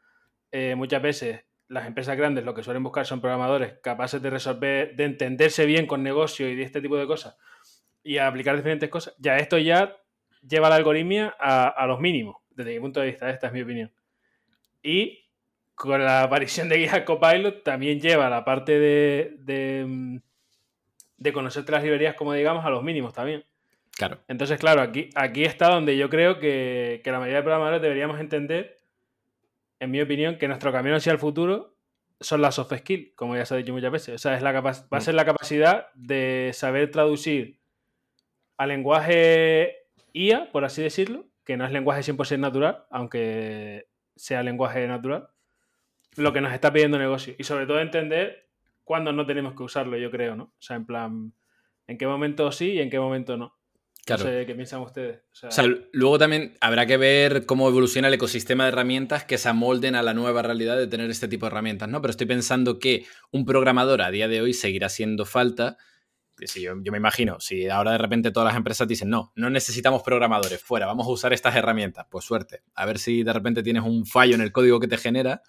[0.52, 4.96] eh, muchas veces las empresas grandes lo que suelen buscar son programadores capaces de resolver,
[4.96, 7.38] de entenderse bien con negocio y de este tipo de cosas
[8.08, 9.98] y a aplicar diferentes cosas, ya esto ya
[10.48, 13.92] lleva la algoritmia a, los mínimos, desde mi punto de vista, esta es mi opinión.
[14.82, 15.26] Y
[15.76, 20.22] con la aparición de Guía Copilot también lleva la parte de, de,
[21.18, 23.44] de conocerte las librerías, como digamos, a los mínimos también.
[23.92, 24.20] Claro.
[24.30, 28.22] Entonces, claro, aquí, aquí está donde yo creo que, que la mayoría de programadores deberíamos
[28.22, 28.77] entender,
[29.80, 31.76] en mi opinión, que nuestro camino hacia el futuro
[32.20, 34.16] son las soft skills, como ya se ha dicho muchas veces.
[34.16, 35.02] O sea, es la va a mm.
[35.02, 37.60] ser la capacidad de saber traducir
[38.58, 44.88] al lenguaje IA, por así decirlo, que no es lenguaje 100% natural, aunque sea lenguaje
[44.88, 45.30] natural,
[46.16, 47.36] lo que nos está pidiendo el negocio.
[47.38, 48.50] Y sobre todo entender
[48.84, 50.46] cuándo no tenemos que usarlo, yo creo, ¿no?
[50.46, 51.34] O sea, en plan,
[51.86, 53.57] en qué momento sí y en qué momento no.
[54.08, 54.24] Claro.
[54.24, 55.20] No sé qué piensan ustedes.
[55.44, 59.50] O sea, luego también habrá que ver cómo evoluciona el ecosistema de herramientas que se
[59.50, 62.02] amolden a la nueva realidad de tener este tipo de herramientas, ¿no?
[62.02, 65.78] Pero estoy pensando que un programador a día de hoy seguirá siendo falta
[66.46, 70.04] si yo, me imagino, si ahora de repente todas las empresas dicen, no, no necesitamos
[70.04, 72.62] programadores, fuera, vamos a usar estas herramientas, pues suerte.
[72.76, 75.42] A ver si de repente tienes un fallo en el código que te genera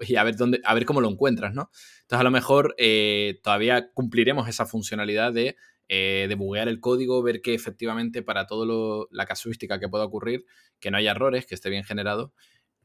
[0.00, 1.70] y a ver, dónde, a ver cómo lo encuentras, ¿no?
[2.00, 5.56] Entonces a lo mejor eh, todavía cumpliremos esa funcionalidad de
[5.88, 10.44] eh, debuguear el código, ver que efectivamente para toda la casuística que pueda ocurrir,
[10.80, 12.32] que no haya errores, que esté bien generado.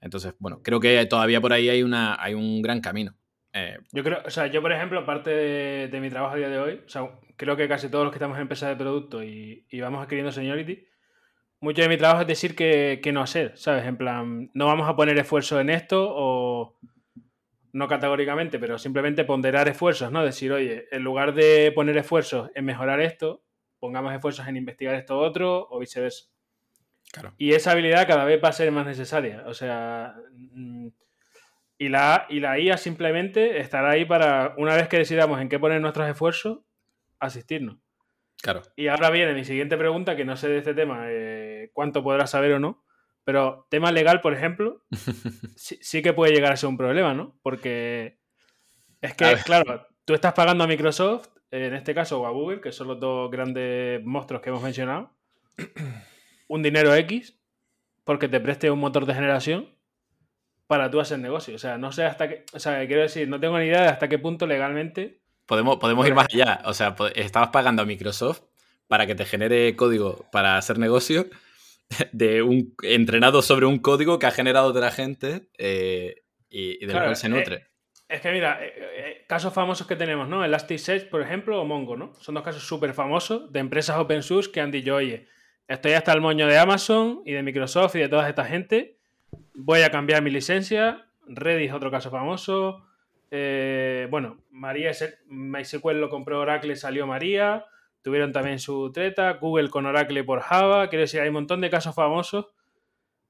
[0.02, 3.16] Entonces, bueno, creo que todavía por ahí hay, una, hay un gran camino.
[3.54, 6.60] Eh, yo creo, o sea, yo por ejemplo, aparte de, mi trabajo a día de
[6.60, 9.66] hoy, o sea, creo que casi todos los que estamos en empresas de producto y,
[9.82, 10.86] vamos adquiriendo seniority,
[11.62, 13.86] mucho de mi trabajo es decir que, no hacer, ¿sabes?
[13.86, 16.78] En plan, no vamos a poner esfuerzo en esto o
[17.72, 20.24] no categóricamente, pero simplemente ponderar esfuerzos, ¿no?
[20.24, 23.44] Decir, oye, en lugar de poner esfuerzos en mejorar esto,
[23.80, 26.26] pongamos esfuerzos en investigar esto otro o viceversa.
[27.12, 27.34] Claro.
[27.38, 29.44] Y esa habilidad cada vez va a ser más necesaria.
[29.48, 30.88] O sea, mm,
[31.78, 35.60] y la, y la IA simplemente estará ahí para, una vez que decidamos en qué
[35.60, 36.60] poner nuestros esfuerzos,
[37.20, 37.78] asistirnos.
[38.42, 38.62] Claro.
[38.76, 42.32] Y ahora viene mi siguiente pregunta, que no sé de este tema eh, cuánto podrás
[42.32, 42.84] saber o no,
[43.30, 44.82] pero tema legal, por ejemplo,
[45.56, 47.38] sí, que puede llegar a ser un problema, ¿no?
[47.44, 48.18] Porque
[49.02, 52.72] es que, claro, tú estás pagando a Microsoft, en este caso, o a Google, que
[52.72, 55.16] son los dos grandes monstruos que hemos mencionado,
[56.48, 57.40] un dinero X
[58.04, 59.78] porque te preste un motor de generación
[60.66, 61.54] para tú hacer negocio.
[61.54, 62.46] O sea, no sé hasta qué.
[62.54, 65.22] O sea, quiero decir, no tengo ni idea de hasta qué punto legalmente.
[65.46, 66.64] Podemos, podemos ir más allá.
[66.66, 68.42] O sea, estabas pagando a Microsoft
[68.88, 71.28] para que te genere código para hacer negocio
[72.12, 77.00] de un entrenado sobre un código que ha generado otra gente eh, y, de lo
[77.00, 77.68] cual se eh, nutre.
[78.08, 80.44] es que mira, eh, casos famosos que tenemos, ¿no?
[80.44, 82.14] Elasticsearch, por ejemplo, o Mongo, ¿no?
[82.20, 85.28] Son dos casos súper famosos de empresas open source que han dicho, oye,
[85.68, 89.00] estoy hasta el moño de Amazon y de Microsoft y de toda esta gente
[89.54, 91.06] voy a cambiar mi licencia.
[91.28, 92.86] Redis, otro caso famoso.
[93.32, 94.92] Eh, bueno, María
[95.28, 97.66] MySQL lo compró Oracle, salió María.
[98.02, 99.34] Tuvieron también su treta.
[99.34, 100.90] Google con Oracle por Java.
[100.90, 102.48] Quiero decir, hay un montón de casos famosos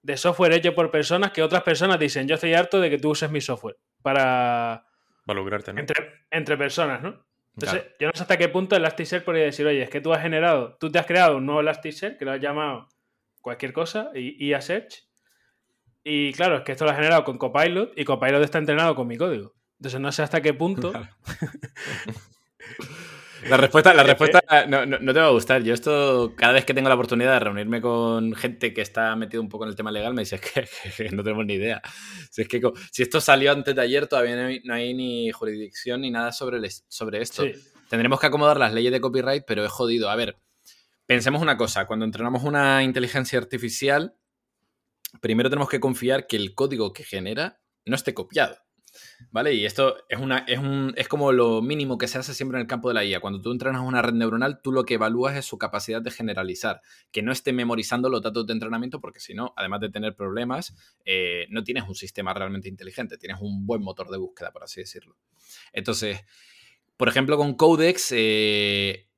[0.01, 3.10] de software hecho por personas que otras personas dicen, yo estoy harto de que tú
[3.10, 4.86] uses mi software para...
[5.25, 5.84] Para lograrte, ¿no?
[6.32, 7.25] Entre, personas, ¿no?
[7.55, 10.21] Entonces, yo no sé hasta qué punto Elasticsearch podría decir, oye, es que tú has
[10.21, 12.88] generado, tú te has creado un nuevo Elasticsearch que lo has llamado
[13.41, 15.10] cualquier cosa, y IA Search,
[16.03, 19.08] y claro, es que esto lo ha generado con Copilot y Copilot está entrenado con
[19.08, 19.53] mi código.
[19.77, 20.93] Entonces no sé hasta qué punto.
[23.47, 25.63] La respuesta, la respuesta no, te va a gustar.
[25.63, 29.41] Yo esto, cada vez que tengo la oportunidad de reunirme con gente que está metido
[29.41, 30.39] un poco en el tema legal, me dice
[30.97, 31.82] que, no tenemos ni idea.
[32.32, 36.12] Si, es que, si esto salió antes de ayer, todavía no hay, ni jurisdicción ni
[36.12, 37.43] nada sobre, sobre esto.
[37.89, 40.10] Tendremos que acomodar las leyes de copyright, pero es jodido.
[40.10, 40.38] A ver,
[41.06, 41.86] pensemos una cosa.
[41.86, 44.15] Cuando entrenamos una inteligencia artificial,
[45.21, 48.58] primero tenemos que confiar que el código que genera no esté copiado.
[49.32, 49.53] ¿Vale?
[49.53, 52.62] Y esto es, una, es, un, es como lo mínimo que se hace siempre en
[52.62, 53.19] el campo de la IA.
[53.19, 56.82] Cuando tú entrenas una red neuronal, tú lo que evalúas es su capacidad de generalizar,
[57.12, 60.73] que no esté memorizando los datos de entrenamiento, porque si no, además de tener problemas,
[61.05, 64.82] eh, no tienes un sistema realmente inteligente, tienes un buen motor de búsqueda, por así
[64.82, 65.15] decirlo.
[65.73, 66.25] Entonces,
[66.97, 69.09] por ejemplo, con Codex, eh,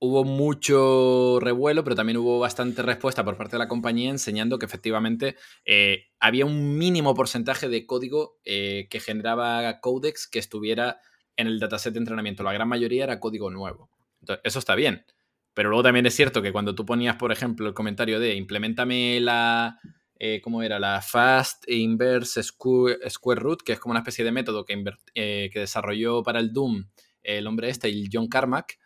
[0.00, 4.64] hubo mucho revuelo, pero también hubo bastante respuesta por parte de la compañía enseñando que
[4.64, 5.36] efectivamente
[5.66, 11.00] eh, había un mínimo porcentaje de código eh, que generaba Codex que estuviera
[11.36, 12.42] en el dataset de entrenamiento.
[12.42, 13.90] La gran mayoría era código nuevo.
[14.20, 15.04] Entonces, eso está bien.
[15.52, 19.20] Pero luego también es cierto que cuando tú ponías, por ejemplo, el comentario de implementame
[19.20, 19.78] la,
[20.18, 20.78] eh, ¿cómo era?
[20.78, 26.40] La Fast Inverse Square, Root, que es como una especie de método que, desarrolló para
[26.40, 26.86] el Doom
[27.22, 28.78] el hombre este, el John Carmack,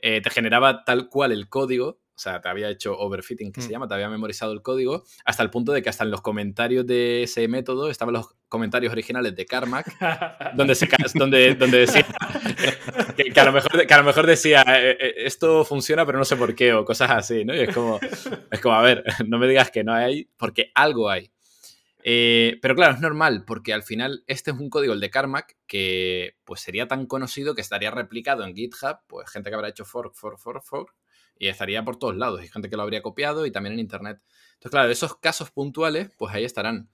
[0.00, 1.86] eh, te generaba tal cual el código,
[2.18, 3.70] o sea, te había hecho overfitting, que se mm.
[3.70, 6.84] llama, te había memorizado el código, hasta el punto de que hasta en los comentarios
[6.84, 9.96] de ese método estaban los comentarios originales de Carmack,
[10.54, 12.04] donde, se, donde, donde decía
[13.16, 16.24] que, a lo mejor, que a lo mejor decía eh, eh, esto funciona pero no
[16.24, 17.54] sé por qué o cosas así, ¿no?
[17.54, 18.00] Y es como,
[18.50, 21.30] es como, a ver, no me digas que no hay, porque algo hay.
[22.10, 25.58] Eh, pero claro, es normal, porque al final este es un código, el de Carmack,
[25.66, 29.84] que pues sería tan conocido que estaría replicado en GitHub, pues gente que habrá hecho
[29.84, 30.94] fork, fork, fork, fork,
[31.38, 34.22] y estaría por todos lados, y gente que lo habría copiado y también en Internet.
[34.54, 36.88] Entonces, claro, esos casos puntuales, pues ahí estarán.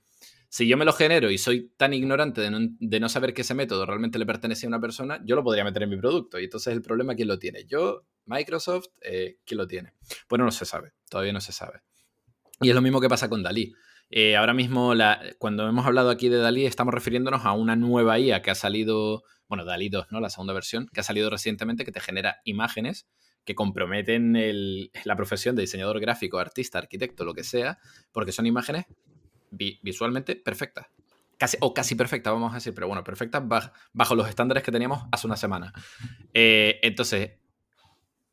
[0.49, 3.87] Si yo me lo genero y soy tan ignorante de no, saber que ese método
[3.87, 6.41] realmente le pertenece a una persona, yo lo podría meter en mi producto.
[6.41, 7.67] Y entonces el problema, ¿quién lo tiene?
[7.67, 9.93] Yo, Microsoft, eh, ¿quién lo tiene?
[10.29, 11.83] Bueno, no se sabe, todavía no se sabe.
[12.61, 13.73] Y es lo mismo que pasa con Dalí.
[14.17, 14.95] Eh, ahora mismo,
[15.39, 19.25] cuando hemos hablado aquí de Dalí, estamos refiriéndonos a una nueva IA que ha salido,
[19.49, 20.21] bueno, Dalí 2, ¿no?
[20.21, 23.09] La segunda versión, que ha salido recientemente, que te genera imágenes
[23.45, 24.39] que comprometen
[25.03, 27.81] la profesión de diseñador gráfico, artista, arquitecto, lo que sea,
[28.13, 28.87] porque son imágenes
[29.51, 30.87] visualmente perfectas.
[31.37, 33.43] Casi, o casi perfectas, vamos a decir, pero bueno, perfectas
[33.93, 35.73] bajo, los estándares que teníamos hace una semana.
[36.33, 37.33] Eh, entonces,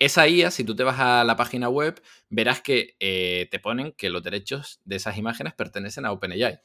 [0.01, 3.91] esa IA, si tú te vas a la página web, verás que eh, te ponen
[3.91, 6.59] que los derechos de esas imágenes pertenecen a OpenAI.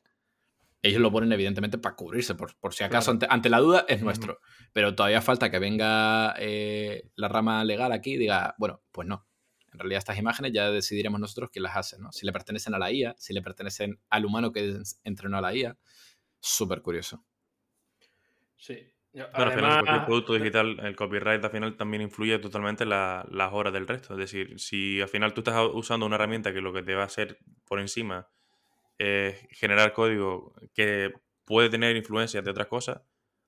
[0.80, 4.40] Ellos lo ponen evidentemente para cubrirse, por, si acaso ante, la duda es nuestro.
[4.72, 9.26] Pero todavía falta que venga eh, la rama legal aquí y diga, bueno, pues no.
[9.70, 12.12] En realidad estas imágenes ya decidiremos nosotros quién las hace, ¿no?
[12.12, 15.54] Si le pertenecen a la IA, si le pertenecen al humano que entrenó a la
[15.54, 15.76] IA.
[16.40, 17.22] Súper curioso.
[18.56, 18.78] Sí,
[19.32, 23.72] al final, cualquier producto digital, el copyright al final también influye totalmente en las horas
[23.72, 24.14] del resto.
[24.14, 27.02] Es decir, si al final tú estás usando una herramienta que lo que te va
[27.02, 28.28] a hacer por encima
[28.98, 31.12] es generar código que
[31.44, 33.02] puede tener influencias de otras cosas,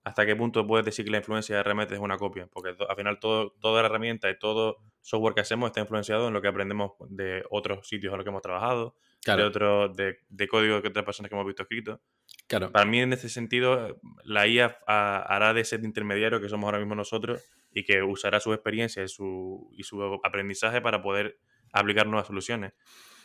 [0.04, 2.46] ¿hasta qué punto puedes decir que la influencia realmente es una copia?
[2.46, 6.34] Porque al final todo, toda la herramienta y todo software que hacemos está influenciado en
[6.34, 10.48] lo que aprendemos de otros sitios a los que hemos trabajado, de, otro, de, de
[10.48, 12.00] código que otras personas que hemos visto escrito.
[12.48, 16.94] Para mí, en ese sentido, la IA hará de ese intermediario que somos ahora mismo
[16.94, 21.38] nosotros y que usará su experiencia y su, y su aprendizaje para poder
[21.72, 22.72] aplicar nuevas soluciones.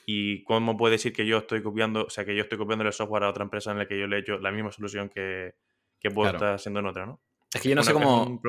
[0.05, 2.91] ¿Y cómo puede decir que yo estoy copiando, o sea, que yo estoy copiando el
[2.91, 5.55] software a otra empresa en la que yo le he hecho la misma solución que,
[5.99, 7.21] que puedo estar haciendo en otra, ¿no?
[7.53, 8.39] Es que yo no sé cómo.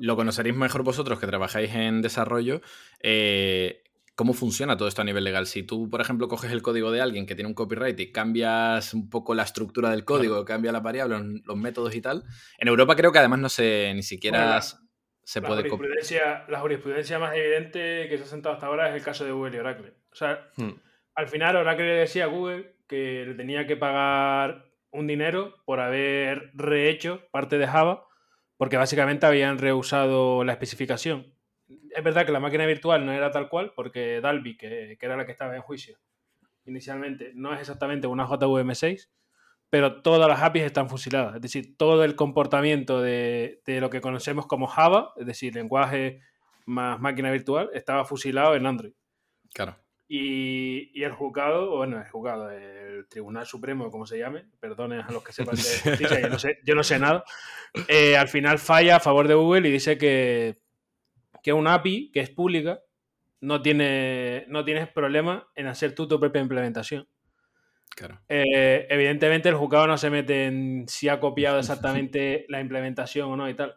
[0.00, 2.60] Lo conoceréis mejor vosotros que trabajáis en desarrollo.
[3.00, 3.82] Eh,
[4.20, 5.46] ¿Cómo funciona todo esto a nivel legal?
[5.46, 8.92] Si tú, por ejemplo, coges el código de alguien que tiene un copyright y cambias
[8.92, 12.24] un poco la estructura del código, cambias las variables, los métodos y tal,
[12.58, 15.92] en Europa creo que además no se ni siquiera se puede copiar.
[16.50, 19.56] La jurisprudencia más evidente que se ha sentado hasta ahora es el caso de Google
[19.56, 19.94] y Oracle.
[20.12, 20.72] O sea, hmm.
[21.14, 25.80] al final Oracle le decía a Google que le tenía que pagar un dinero por
[25.80, 28.06] haber rehecho parte de Java,
[28.58, 31.39] porque básicamente habían rehusado la especificación
[31.94, 35.26] es verdad que la máquina virtual no era tal cual, porque Dalby, que, era la
[35.26, 35.98] que estaba en juicio
[36.64, 39.08] inicialmente, no es exactamente una JVM6,
[39.70, 41.36] pero todas las APIs están fusiladas.
[41.36, 46.20] Es decir, todo el comportamiento de, lo que conocemos como Java, es decir, lenguaje
[46.66, 48.92] más máquina virtual, estaba fusilado en Android.
[49.52, 49.76] Claro.
[50.06, 55.22] Y, el juzgado, bueno, el juzgado, el Tribunal Supremo, como se llame, perdonen a los
[55.22, 57.24] que sepan de justicia, yo no sé, yo no sé nada,
[57.86, 60.58] eh, al final falla a favor de Google y dice que
[61.42, 62.80] que una API que es pública
[63.40, 67.08] no, tiene, no tienes problema en hacer tú tu propia implementación.
[67.96, 68.20] Claro.
[68.28, 73.36] Eh, evidentemente el juzgado no se mete en si ha copiado exactamente la implementación o
[73.36, 73.74] no y tal.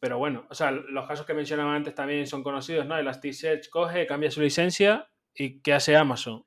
[0.00, 2.98] Pero bueno, o sea, los casos que mencionaba antes también son conocidos, ¿no?
[2.98, 6.44] Elasticsearch coge, cambia su licencia y ¿qué hace Amazon?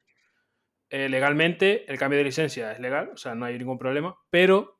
[0.90, 4.75] Eh, legalmente el cambio de licencia es legal, o sea, no hay ningún problema, pero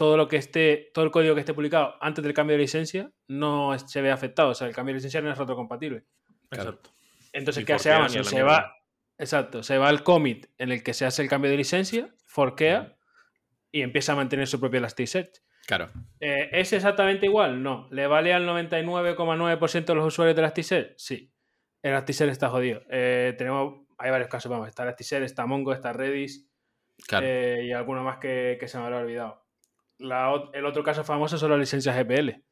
[0.00, 3.12] todo lo que esté, todo el código que esté publicado antes del cambio de licencia
[3.28, 4.48] no se ve afectado.
[4.48, 6.06] O sea, el cambio de licencia no es retrocompatible.
[6.50, 6.90] Exacto.
[7.34, 8.24] Entonces, ¿qué hace Amazon?
[8.24, 8.78] Se va,
[9.18, 12.96] exacto, se va al commit en el que se hace el cambio de licencia, forkea
[13.70, 15.42] y empieza a mantener su propio Elasticsearch.
[15.66, 15.90] Claro.
[16.18, 17.62] Eh, ¿Es exactamente igual?
[17.62, 17.86] No.
[17.90, 20.94] ¿Le vale al 99,9% de los usuarios de Elasticsearch?
[20.96, 21.30] Sí.
[21.82, 22.80] Elasticsearch está jodido.
[22.88, 26.50] Eh, tenemos, hay varios casos, vamos, está Elasticsearch, está Mongo, está Redis
[27.20, 29.49] eh, y alguno más que, que se me habrá olvidado
[30.00, 32.42] el otro caso famoso son las licencias GPL.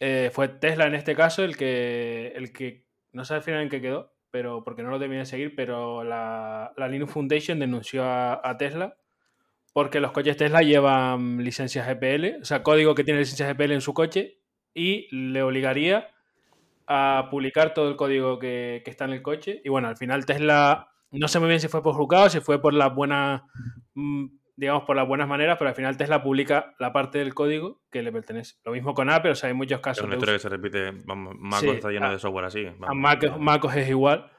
[0.00, 3.68] Eh, fue Tesla en este caso el que, el que no sé al final en
[3.68, 8.56] qué quedó, pero porque no lo terminé de seguir, pero la, Linux Foundation denunció a,
[8.58, 8.96] Tesla
[9.72, 13.80] porque los coches Tesla llevan licencias GPL, o sea, código que tiene licencia GPL en
[13.80, 14.40] su coche
[14.74, 16.08] y le obligaría
[16.86, 19.60] a publicar todo el código que, que, está en el coche.
[19.64, 22.60] Y bueno, al final Tesla, no sé muy bien si fue por juzgado, si fue
[22.60, 23.46] por la buena
[23.94, 24.26] mm,
[24.62, 28.00] digamos, por las buenas maneras, pero al final Tesla publica la parte del código que
[28.00, 28.54] le pertenece.
[28.64, 30.04] Lo mismo con Apple, o sea, hay muchos casos.
[30.04, 32.66] Es una historia que se repite, MacOS está lleno de software así.
[32.78, 34.30] MacOS es igual.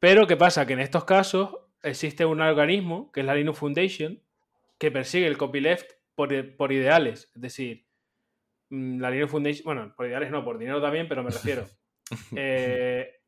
[0.00, 0.66] Pero ¿qué pasa?
[0.66, 4.20] Que en estos casos existe un organismo, que es la Linux Foundation,
[4.80, 6.32] que persigue el copyleft por,
[6.72, 7.30] ideales.
[7.36, 7.86] Es decir,
[8.70, 11.66] mm, la Linux Foundation, bueno, por ideales no, por dinero también, pero me refiero.
[12.34, 13.20] Eh,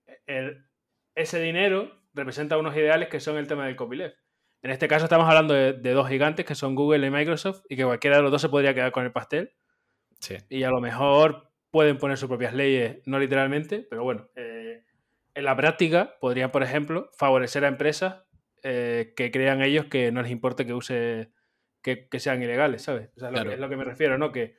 [1.15, 4.17] ese dinero representa unos ideales que son el tema del copyleft.
[4.63, 7.85] En este caso estamos hablando de, dos gigantes que son Google y Microsoft y que
[7.85, 9.55] cualquiera de los dos se podría quedar con el pastel.
[10.19, 10.37] Sí.
[10.51, 14.85] Y a lo mejor pueden poner sus propias leyes, no literalmente, pero bueno, eh,
[15.35, 18.23] en la práctica podrían, por ejemplo, favorecer a empresas
[18.63, 21.33] eh, que crean ellos que no les importe que use
[21.83, 23.11] que, sean ilegales, ¿sabes?
[23.17, 24.33] O sea, es lo que me refiero, ¿no?
[24.33, 24.57] Que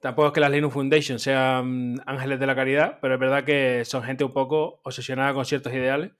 [0.00, 3.84] tampoco es que las Linux Foundation sean ángeles de la caridad, pero es verdad que
[3.84, 6.12] son gente un poco obsesionada con ciertos ideales,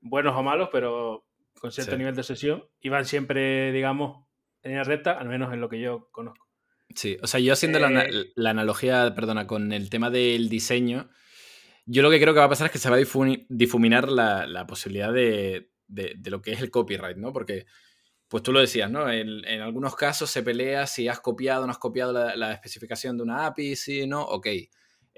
[0.00, 1.27] buenos o malos, pero
[1.58, 4.26] con cierto nivel de obsesión, y van siempre, digamos,
[4.62, 6.46] en línea recta, al menos en lo que yo conozco.
[6.94, 11.10] Sí, o sea, yo haciendo la, eh, analogía, perdona, con el tema del diseño,
[11.86, 14.66] yo lo que creo que va a pasar es que se va a difuminar la,
[14.66, 17.32] posibilidad de, de, lo que es el copyright, ¿no?
[17.32, 17.66] Porque,
[18.28, 19.10] pues tú lo decías, ¿no?
[19.10, 23.22] En, algunos casos se pelea si has copiado o no has copiado la, especificación de
[23.22, 24.22] una API, sí, ¿no?
[24.22, 24.48] Ok.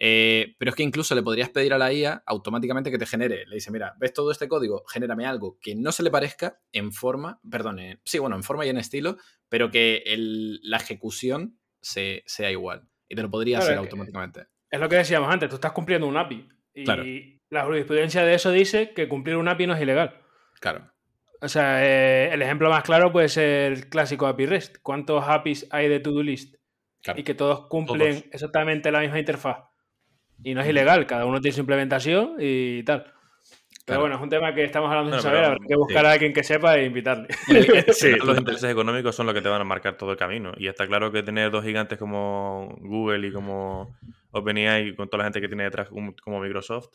[0.02, 3.44] Eh, pero es que incluso le podrías pedir a la IA automáticamente que te genere.
[3.46, 6.90] Le dice, mira, ves todo este código, genérame algo que no se le parezca en
[6.90, 9.18] forma, perdón, sí, bueno, en forma y en estilo,
[9.50, 10.02] pero que
[10.62, 12.88] la ejecución se, sea igual.
[13.08, 14.46] Y te lo podría hacer automáticamente.
[14.70, 16.48] Es lo que decíamos antes, tú estás cumpliendo un API.
[16.74, 20.18] Y la jurisprudencia de eso dice que cumplir un API no es ilegal.
[20.60, 20.90] Claro.
[21.42, 24.76] O sea, eh, el ejemplo más claro puede ser el clásico API REST.
[24.82, 26.54] ¿Cuántos APIs hay de to-do list?
[27.16, 29.69] Y que todos cumplen exactamente la misma interfaz.
[30.42, 33.12] Y no es ilegal, cada uno tiene su implementación y tal.
[33.86, 36.32] Pero bueno, es un tema que estamos hablando sin saber, habrá que buscar a alguien
[36.32, 37.28] que sepa e invitarle.
[37.92, 40.52] sí, los intereses económicos son los que te van a marcar todo el camino.
[40.56, 43.96] Y está claro que tener dos gigantes como Google y como
[44.30, 46.88] OpenAI, con toda la gente que tiene detrás como Microsoft,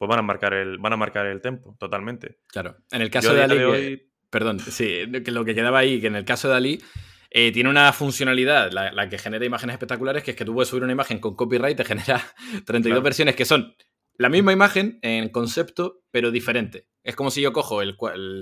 [0.00, 2.38] pues van a marcar el, van a marcar el tempo, totalmente.
[2.46, 2.74] Claro.
[2.90, 6.24] En el caso de Dalí, perdón, sí, que lo que quedaba ahí, que en el
[6.24, 6.80] caso de Dalí
[7.30, 10.82] eh, tiene una funcionalidad, la, que genera imágenes espectaculares, que es que tú puedes subir
[10.82, 12.22] una imagen con copyright, te genera
[12.66, 13.74] 32 versiones que son
[14.16, 16.86] la misma imagen en concepto, pero diferente.
[17.04, 17.96] Es como si yo cojo el,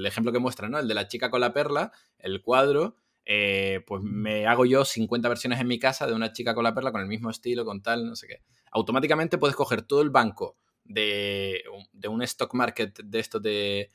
[0.07, 0.79] ejemplo que muestra, ¿no?
[0.79, 2.97] El de la chica con la perla, el cuadro,
[3.27, 6.75] eh, pues me hago yo 50 versiones en mi casa de una chica con la
[6.75, 8.43] perla con el mismo estilo, con tal, no sé qué.
[8.73, 11.63] Automáticamente puedes coger todo el banco de,
[12.09, 13.91] un stock market de estos de,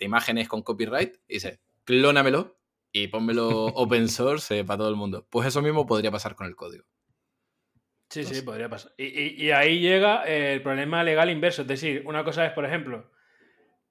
[0.00, 2.58] imágenes con copyright y dice, clónamelo
[2.92, 5.26] y pónmelo open source eh, para todo el mundo.
[5.30, 6.84] Pues eso mismo podría pasar con el código.
[8.10, 8.92] Sí, sí, podría pasar.
[8.98, 11.62] Y, ahí llega el problema legal inverso.
[11.62, 13.10] Es decir, una cosa es, por ejemplo,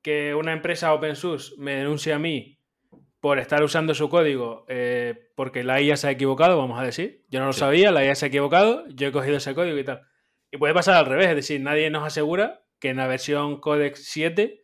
[0.03, 2.59] que una empresa open source me denuncie a mí
[3.19, 7.25] por estar usando su código eh, porque la IA se ha equivocado, vamos a decir.
[7.29, 9.83] Yo no lo sabía, la IA se ha equivocado, yo he cogido ese código y
[9.83, 10.03] tal.
[10.51, 14.05] Y puede pasar al revés, es decir, nadie nos asegura que en la versión Codex
[14.05, 14.60] 7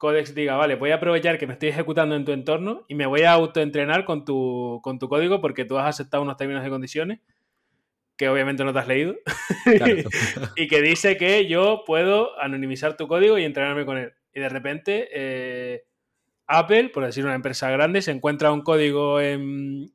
[0.00, 3.04] Codex diga, vale, voy a aprovechar que me estoy ejecutando en tu entorno y me
[3.04, 6.70] voy a autoentrenar con tu, con tu código porque tú has aceptado unos términos y
[6.70, 7.20] condiciones
[8.16, 9.14] que obviamente no te has leído
[10.56, 14.14] y que dice que yo puedo anonimizar tu código y entrenarme con él.
[14.32, 15.84] Y de repente eh,
[16.46, 19.92] Apple, por decir una empresa grande, se encuentra un código en,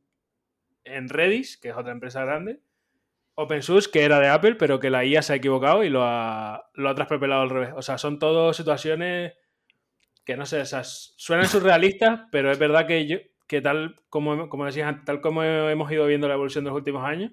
[0.84, 2.60] en Redis, que es otra empresa grande,
[3.34, 6.04] open source que era de Apple, pero que la IA se ha equivocado y lo
[6.04, 7.74] ha, lo ha traspapelado al revés.
[7.76, 9.34] O sea, son todas situaciones
[10.26, 14.50] que no sé, o sea, suenan surrealistas, pero es verdad que, yo, que tal como,
[14.50, 17.32] como decías, tal como hemos ido viendo la evolución de los últimos años,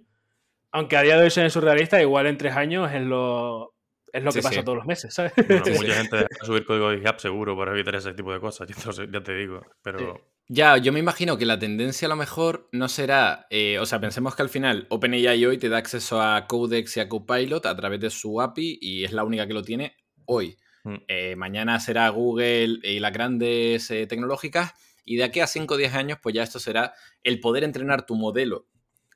[0.71, 3.75] aunque a día de hoy suenen surrealistas, igual en tres años es lo,
[4.13, 5.33] es lo que pasa todos los meses, ¿sabes?
[5.37, 9.23] mucha gente deja subir código de GitHub seguro para evitar ese tipo de cosas, ya
[9.23, 10.33] te digo, pero...
[10.49, 14.01] Ya, yo me imagino que la tendencia a lo mejor no será, eh, o sea,
[14.01, 17.77] pensemos que al final OpenAI hoy te da acceso a Codex y a Copilot a
[17.77, 20.59] través de su API y es la única que lo tiene hoy.
[20.85, 20.97] Mm.
[21.09, 25.77] Eh, mañana será Google y las grandes eh, tecnológicas y de aquí a 5 o
[25.77, 28.67] 10 años pues ya esto será el poder entrenar tu modelo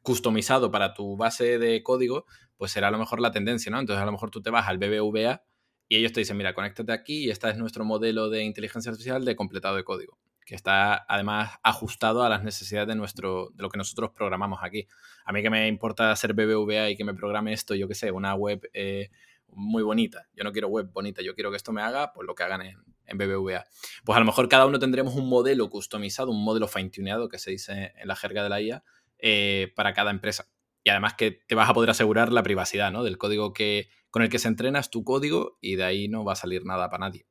[0.03, 2.27] customizado para tu base de código,
[2.57, 3.81] pues será a lo mejor la tendencia, ¿no?
[3.81, 5.43] Entonces a lo mejor tú te vas al BBVA
[5.89, 9.25] y ellos te dicen, mira, conéctate aquí y este es nuestro modelo de inteligencia artificial
[9.25, 13.69] de completado de código que está además ajustado a las necesidades de, nuestro, de lo
[13.69, 14.87] que nosotros programamos aquí.
[15.25, 18.13] A mí que me importa hacer BBVA y que me programe esto, yo qué sé,
[18.13, 19.11] una web eh,
[19.49, 20.29] muy bonita.
[20.35, 22.63] Yo no quiero web bonita, yo quiero que esto me haga pues, lo que hagan
[22.63, 23.65] en, en BBVA.
[24.05, 27.51] Pues a lo mejor cada uno tendremos un modelo customizado, un modelo fine-tuneado, que se
[27.51, 28.85] dice en la jerga de la IA,
[29.19, 30.49] eh, para cada empresa.
[30.85, 33.03] Y además que te vas a poder asegurar la privacidad ¿no?
[33.03, 36.25] del código que, con el que se entrena es tu código y de ahí no
[36.25, 37.27] va a salir nada para nadie.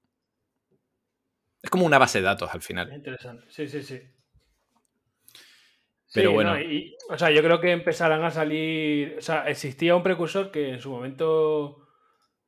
[1.61, 2.93] Es como una base de datos al final.
[2.93, 4.01] Interesante, sí, sí, sí.
[6.13, 6.55] Pero bueno.
[7.09, 9.15] o sea, yo creo que empezarán a salir.
[9.17, 11.84] O sea, existía un precursor que en su momento.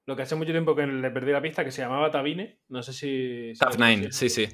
[0.08, 2.60] Lo que hace mucho tiempo que le perdí la pista, que se llamaba Tabine.
[2.70, 3.52] No sé si.
[3.60, 4.48] Tab9, sí, sí.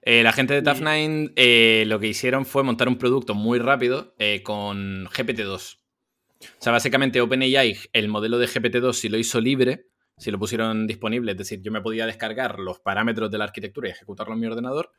[0.00, 4.14] Eh, la gente de Tough9 eh, lo que hicieron fue montar un producto muy rápido
[4.18, 5.76] eh, con GPT-2.
[5.78, 10.86] O sea, básicamente OpenAI, el modelo de GPT-2, si lo hizo libre, si lo pusieron
[10.86, 14.40] disponible, es decir, yo me podía descargar los parámetros de la arquitectura y ejecutarlo en
[14.40, 14.92] mi ordenador.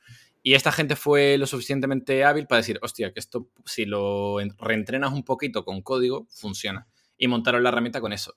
[0.43, 5.11] Y esta gente fue lo suficientemente hábil para decir, hostia, que esto, si lo reentrenas
[5.11, 6.87] un poquito con código, funciona.
[7.17, 8.35] Y montaron la herramienta con eso.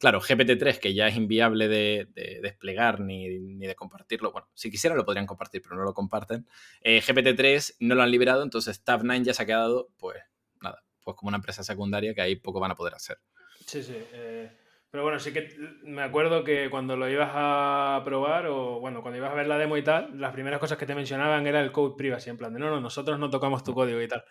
[0.00, 2.08] Claro, GPT-3, que ya es inviable de,
[2.40, 4.32] desplegar ni, de compartirlo.
[4.32, 6.48] Bueno, si quisieran lo podrían compartir, pero no lo comparten.
[6.80, 10.16] Eh, GPT-3 no lo han liberado, entonces Tab9 ya se ha quedado, pues
[10.62, 13.18] nada, pues como una empresa secundaria que ahí poco van a poder hacer.
[13.66, 13.94] Sí, sí.
[14.14, 14.50] Eh,
[14.90, 19.18] pero bueno, sí que me acuerdo que cuando lo ibas a probar o bueno, cuando
[19.18, 21.72] ibas a ver la demo y tal, las primeras cosas que te mencionaban era el
[21.72, 24.24] code privacy, en plan de no, no, nosotros no tocamos tu código y tal.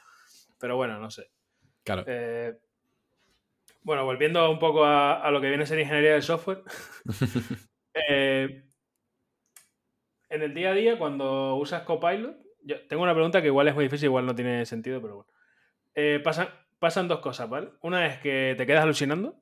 [0.57, 1.29] Pero bueno, no sé.
[1.83, 2.05] Claro.
[2.07, 2.57] Eh,
[3.81, 6.63] bueno, volviendo un poco a, lo que viene a ser ingeniería del software.
[8.07, 8.63] Eh,
[10.29, 13.75] en el día a día, cuando usas Copilot, yo tengo una pregunta que igual es
[13.75, 15.31] muy difícil, igual no tiene sentido, pero bueno.
[15.95, 17.71] Eh, pasan, pasan dos cosas, ¿vale?
[17.81, 19.41] Una es que te quedas alucinando.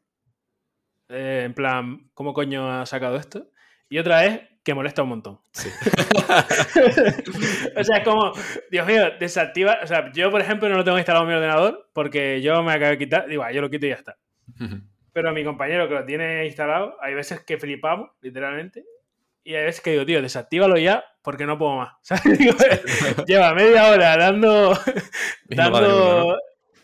[1.09, 3.49] Eh, en plan, ¿cómo coño ha sacado esto?
[3.89, 5.39] Y otra es que molesta un montón.
[5.51, 5.69] Sí.
[7.77, 8.33] o sea, es como,
[8.69, 9.79] Dios mío, desactiva.
[9.81, 12.73] O sea, yo, por ejemplo, no lo tengo instalado en mi ordenador porque yo me
[12.73, 13.27] acabo de quitar.
[13.27, 14.17] Digo, ah, yo lo quito y ya está.
[15.13, 18.85] Pero a mi compañero que lo tiene instalado, hay veces que flipamos, literalmente.
[19.43, 21.93] Y hay veces que digo, tío, desactívalo ya porque no puedo más.
[23.25, 24.77] lleva media hora dando,
[25.45, 26.37] dando,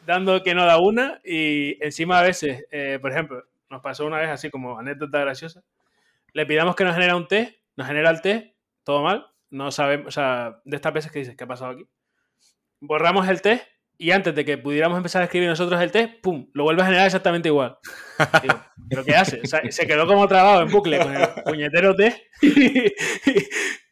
[0.06, 1.20] dando que no da una.
[1.24, 5.64] Y encima a veces, eh, por ejemplo, nos pasó una vez así como anécdota graciosa.
[6.32, 8.48] Le pidamos que nos genera un test, nos genera el test,
[8.84, 9.28] todo mal.
[9.50, 11.88] No sabemos, o sea, de estas veces que dices, ¿qué ha pasado aquí?
[12.80, 13.66] Borramos el test
[13.98, 16.50] y antes de que pudiéramos empezar a escribir nosotros el test, ¡pum!
[16.54, 17.78] Lo vuelve a generar exactamente igual.
[18.90, 19.42] ¿Pero qué hace?
[19.46, 22.20] se quedó como trabado en bucle con el puñetero test.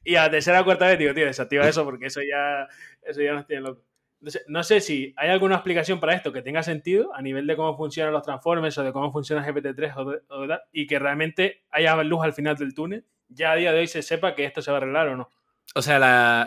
[0.04, 2.68] y a la tercera o cuarta vez digo, tío, desactiva eso porque eso ya,
[3.04, 3.84] eso ya nos tiene loco.
[4.22, 7.56] Entonces, no sé si hay alguna explicación para esto que tenga sentido a nivel de
[7.56, 12.24] cómo funcionan los transformers o de cómo funciona GPT-3 o, y que realmente haya luz
[12.24, 13.06] al final del túnel.
[13.30, 15.30] Ya a día de hoy se sepa que esto se va a arreglar o no.
[15.74, 16.00] O sea,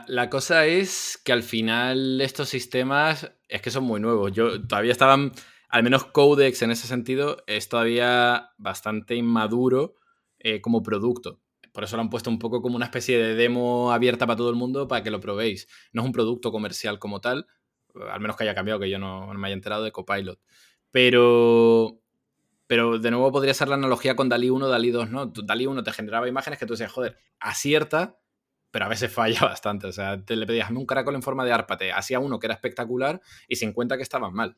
[0.07, 4.33] la, cosa es que al final estos sistemas es que son muy nuevos.
[4.33, 5.33] Yo todavía estaban,
[5.71, 9.95] al menos Codex en ese sentido, es todavía bastante inmaduro
[10.39, 11.41] eh, como producto.
[11.73, 14.51] Por eso lo han puesto un poco como una especie de demo abierta para todo
[14.51, 15.69] el mundo para que lo probéis.
[15.93, 17.47] No es un producto comercial como tal,
[18.11, 20.39] al menos que haya cambiado, que yo no, me haya enterado de Copilot.
[20.91, 21.99] Pero,
[22.67, 25.27] pero de nuevo podría ser la analogía con DALI 1, DALI 2, ¿no?
[25.27, 28.19] DALI 1 te generaba imágenes que tú decías, joder, acierta,
[28.75, 29.87] pero a veces falla bastante.
[29.87, 32.55] O sea, te le pedías un caracol en forma de árpate, hacía uno que era
[32.55, 34.57] espectacular y sin cuenta que estaban mal.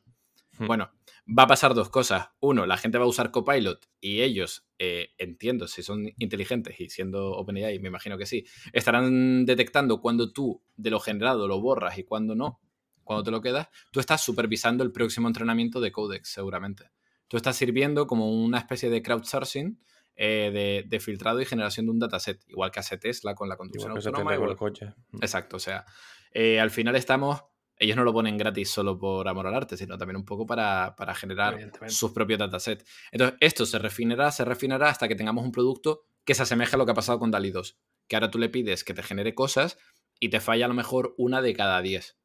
[0.57, 0.65] Hmm.
[0.65, 0.89] Bueno,
[1.27, 2.29] va a pasar dos cosas.
[2.39, 6.89] Uno, la gente va a usar Copilot y ellos, eh, entiendo, si son inteligentes y
[6.89, 8.43] siendo OpenAI, me imagino que sí,
[8.73, 12.59] estarán detectando cuando tú de lo generado lo borras y cuando no,
[13.03, 13.67] cuando te lo quedas.
[13.91, 16.89] Tú estás supervisando el próximo entrenamiento de Codex, seguramente.
[17.27, 19.79] Tú estás sirviendo como una especie de crowdsourcing
[20.19, 23.91] eh, de, filtrado y generación de un dataset, igual que hace Tesla con la conducción
[23.91, 24.33] autónoma.
[24.33, 24.93] El coche.
[25.11, 25.17] Mm.
[25.21, 25.85] Exacto, o sea,
[26.31, 27.43] eh, al final estamos,
[27.77, 30.95] ellos no lo ponen gratis solo por amor al arte, sino también un poco para,
[31.13, 32.83] generar sus propios datasets.
[33.11, 36.79] Entonces, esto se refinará, se refinará hasta que tengamos un producto que se asemeje a
[36.79, 39.35] lo que ha pasado con DALI 2, que ahora tú le pides que te genere
[39.35, 39.77] cosas
[40.19, 42.17] y te falla a lo mejor una de cada 10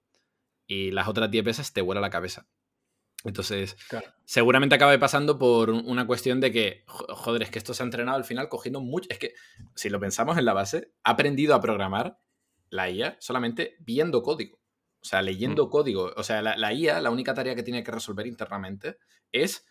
[0.66, 2.48] y las otras 10 veces te vuela la cabeza.
[3.24, 3.76] Entonces,
[4.24, 8.16] seguramente acabe pasando por una cuestión de que, joder, es que esto se ha entrenado
[8.16, 9.08] al final cogiendo mucho.
[9.10, 9.34] Es que,
[9.74, 12.18] si lo pensamos en la base, ha aprendido a programar
[12.70, 14.58] la IA solamente viendo código.
[15.00, 15.70] O sea, leyendo mm.
[15.70, 16.12] código.
[16.16, 18.98] O sea, la, IA, la única tarea que tiene que resolver internamente
[19.30, 19.66] es,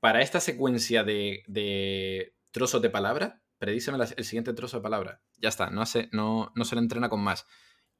[0.00, 5.20] para esta secuencia de, trozos de palabra, predíceme el siguiente trozo de palabra.
[5.36, 7.46] Ya está, no, hace, no, no se le entrena con más.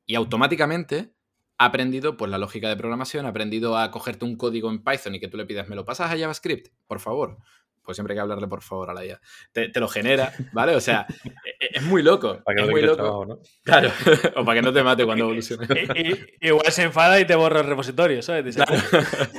[0.06, 1.14] Y automáticamente
[1.58, 5.16] ha aprendido pues la lógica de programación, ha aprendido a cogerte un código en Python
[5.16, 6.68] y que tú le pidas, ¿me lo pasas a JavaScript?
[6.86, 7.38] Por favor.
[7.82, 9.18] Pues siempre hay que hablarle por favor a la IA.
[9.50, 10.76] Te, lo genera, ¿vale?
[10.76, 12.42] O sea, e, e, es, muy loco.
[12.44, 13.24] Para que es muy loco.
[13.26, 13.38] ¿no?
[13.62, 13.90] Claro,
[14.36, 15.66] o para que no te mate cuando evolucione.
[16.42, 18.56] igual se enfada y te borra el repositorio, ¿sabes?
[18.56, 18.74] Claro,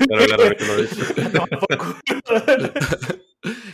[0.07, 1.43] claro, que lo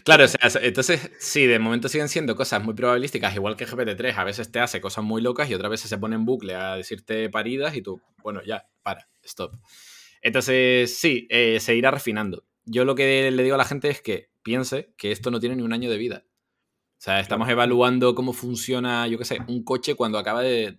[0.05, 4.13] Claro, o sea, entonces, sí, de momento siguen siendo cosas muy probabilísticas, igual que GPT-3,
[4.15, 6.75] a veces te hace cosas muy locas y otras veces se pone en bucle a
[6.75, 9.55] decirte paridas y tú, bueno, ya, para, stop.
[10.21, 12.45] Entonces, sí, eh, se irá refinando.
[12.65, 15.55] Yo lo que le digo a la gente es que piense que esto no tiene
[15.55, 16.23] ni un año de vida.
[16.27, 20.77] O sea, estamos evaluando cómo funciona, yo qué sé, un coche cuando acaba de,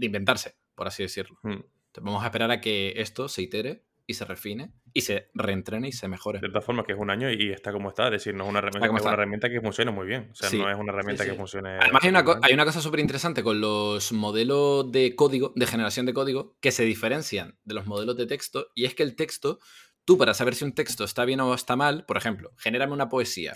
[0.00, 1.38] inventarse, por así decirlo.
[1.44, 1.52] Hmm.
[1.52, 5.88] Entonces, vamos a esperar a que esto se itere y se refine y se reentrene
[5.88, 6.40] y se mejore.
[6.40, 8.06] De todas formas, que es un año y está como está.
[8.06, 10.28] Es decir, no es una herramienta, es una herramienta que funcione muy bien.
[10.32, 11.78] O sea, no es una herramienta que funcione.
[11.80, 16.06] Además, hay una, hay una cosa súper interesante con los modelos de código, de generación
[16.06, 19.60] de código, que se diferencian de los modelos de texto, y es que el texto
[20.04, 23.08] Tú, para saber si un texto está bien o está mal, por ejemplo, genérame una
[23.08, 23.54] poesía.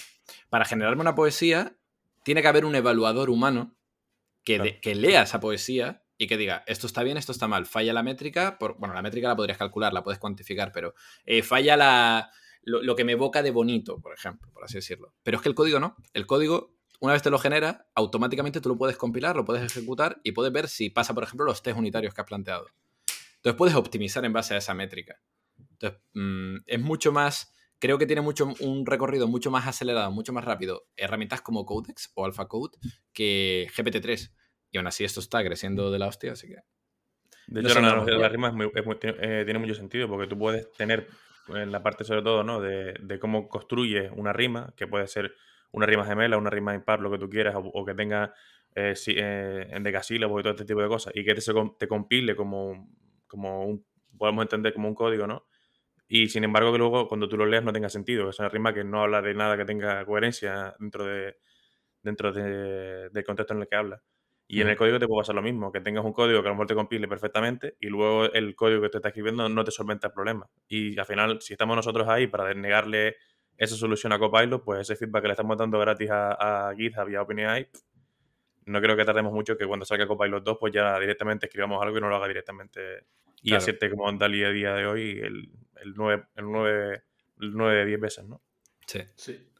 [0.50, 1.76] Para generarme una poesía,
[2.22, 3.74] tiene que haber un evaluador humano
[4.44, 7.66] que, que lea esa poesía y que diga, esto está bien, esto está mal.
[7.66, 10.94] Falla la métrica, por, bueno, la métrica la podrías calcular, la puedes cuantificar, pero
[11.24, 12.30] eh, falla la,
[12.64, 15.14] lo, que me evoca de bonito, por ejemplo, por así decirlo.
[15.22, 15.96] Pero es que el código no.
[16.12, 20.20] El código, una vez te lo genera, automáticamente tú lo puedes compilar, lo puedes ejecutar
[20.24, 22.66] y puedes ver si pasa, por ejemplo, los test unitarios que has planteado.
[23.36, 25.20] Entonces puedes optimizar en base a esa métrica.
[25.72, 30.32] Entonces, mm, es mucho más, creo que tiene mucho, un recorrido mucho más acelerado, mucho
[30.32, 32.78] más rápido, herramientas como Codex o AlphaCode
[33.12, 34.32] que GPT-3.
[34.74, 36.56] Y aún así esto está creciendo de la hostia, así que...
[37.46, 41.06] De hecho, la analogía de la rima eh, tiene mucho sentido porque tú puedes tener
[41.48, 42.60] en la parte sobre todo, ¿no?
[42.60, 45.32] De, cómo construye una rima, que puede ser
[45.70, 48.34] una rima gemela, una rima impar, lo que tú quieras, o, que tenga
[48.74, 51.42] eh, eh, en decasílabos y todo este tipo de cosas, y que te,
[51.78, 52.88] te compile como,
[53.28, 53.86] como un,
[54.18, 55.46] podemos entender como un código, ¿no?
[56.08, 58.28] Y sin embargo, que luego cuando tú lo leas no tenga sentido.
[58.28, 61.36] Es una rima que no habla de nada que tenga coherencia dentro, de,
[62.02, 64.02] dentro de, del contexto en el que habla.
[64.46, 66.50] Y en el código te puede pasar lo mismo, que tengas un código que a
[66.50, 69.70] lo mejor te compile perfectamente y luego el código que te está escribiendo no te
[69.70, 70.48] solventa el problema.
[70.68, 73.16] Y al final, si estamos nosotros ahí para denegarle
[73.56, 77.08] esa solución a Copilot, pues ese feedback que le estamos dando gratis a, a GitHub
[77.08, 77.68] y a OpenAI,
[78.66, 81.98] no creo que tardemos mucho que cuando salga Copilot 2, pues ya directamente escribamos algo
[81.98, 83.06] y no lo haga directamente
[83.42, 83.62] y claro.
[83.62, 85.50] acierte como Andalí a día de hoy el,
[85.82, 87.02] el 9, el 9,
[87.40, 88.42] el 9 de 10 veces, ¿no?
[88.86, 89.00] Sí.
[89.14, 89.50] Sí.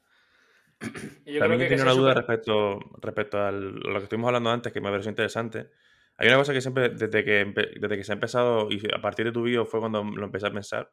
[1.27, 4.81] Yo También que tiene una duda respecto, respecto a lo que estuvimos hablando antes, que
[4.81, 5.69] me pareció interesante.
[6.17, 9.27] Hay una cosa que siempre, desde que, desde que se ha empezado, y a partir
[9.27, 10.93] de tu vídeo fue cuando lo empecé a pensar,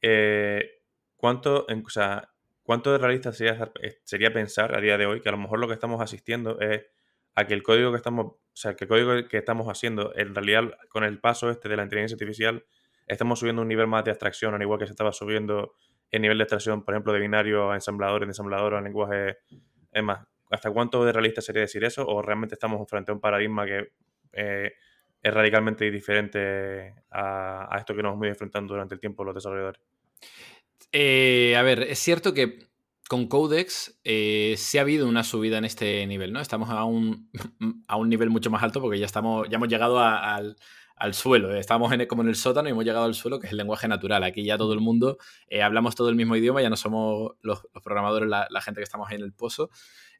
[0.00, 0.82] eh,
[1.16, 2.30] ¿cuánto, o sea,
[2.62, 3.72] ¿cuánto de realista sería,
[4.04, 6.86] sería pensar a día de hoy que a lo mejor lo que estamos asistiendo es
[7.34, 10.34] a que el código que estamos, o sea, que el código que estamos haciendo, en
[10.34, 12.64] realidad, con el paso este de la inteligencia artificial,
[13.06, 15.74] estamos subiendo un nivel más de abstracción, al igual que se estaba subiendo
[16.14, 19.38] el nivel de abstracción, por ejemplo, de binario a ensamblador, en ensamblador a lenguaje.
[19.90, 22.06] Es más, ¿hasta cuánto de realista sería decir eso?
[22.06, 23.88] ¿O realmente estamos frente a un paradigma que
[24.32, 24.72] eh,
[25.20, 29.82] es radicalmente diferente a, esto que nos hemos ido enfrentando durante el tiempo los desarrolladores?
[30.92, 32.60] Eh, a ver, es cierto que
[33.08, 36.40] con Codex eh, sí ha habido una subida en este nivel, ¿no?
[36.40, 37.28] Estamos a un,
[37.88, 40.54] a un nivel mucho más alto porque ya, estamos, ya hemos llegado al,
[40.96, 41.54] al, suelo.
[41.54, 43.88] Estamos en, como en el sótano y hemos llegado al suelo, que es el lenguaje
[43.88, 44.24] natural.
[44.24, 45.18] Aquí ya todo el mundo
[45.48, 49.08] eh, hablamos todo el mismo idioma, ya no somos los, programadores, la, gente que estamos
[49.08, 49.70] ahí en el pozo.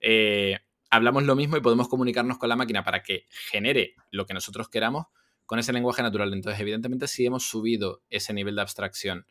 [0.01, 0.59] Eh,
[0.91, 4.69] hablamos lo mismo y podemos comunicarnos con la máquina para que genere lo que nosotros
[4.69, 5.07] queramos
[5.47, 6.33] con ese lenguaje natural.
[6.33, 9.27] Entonces, evidentemente, sí hemos subido ese nivel de abstracción.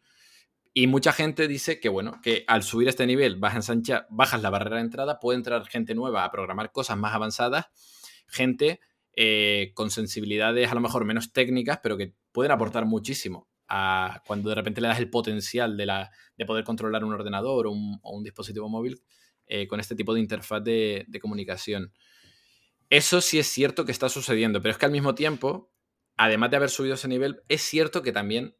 [0.74, 3.72] Y mucha gente dice que, bueno, que al subir este nivel bajas,
[4.10, 7.68] bajas la barrera de entrada, puede entrar gente nueva a programar cosas más avanzadas,
[8.28, 8.80] gente
[9.16, 14.50] eh, con sensibilidades a lo mejor menos técnicas, pero que pueden aportar muchísimo a cuando
[14.50, 18.24] de repente le das el potencial de, la, de poder controlar un ordenador o un,
[18.24, 19.02] dispositivo móvil
[19.48, 21.94] eh, con este tipo de interfaz de, de comunicación.
[22.90, 25.72] Eso sí es cierto que está sucediendo, pero es que al mismo tiempo,
[26.18, 28.56] además de haber subido ese nivel, es cierto que también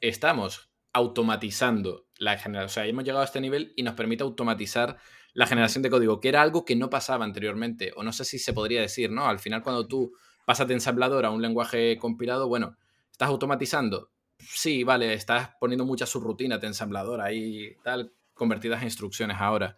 [0.00, 2.66] estamos automatizando la generación.
[2.66, 4.98] O sea, hemos llegado a este nivel y nos permite automatizar
[5.32, 8.38] la generación de código, que era algo que no pasaba anteriormente, o no sé si
[8.38, 9.26] se podría decir, ¿no?
[9.26, 10.12] Al final, cuando tú
[10.44, 12.76] pasas de ensamblador a un lenguaje compilado, bueno,
[13.10, 14.10] ¿estás automatizando?
[14.38, 19.76] Sí, vale, estás poniendo muchas subrutinas de ensamblador ahí, tal, convertidas en instrucciones ahora.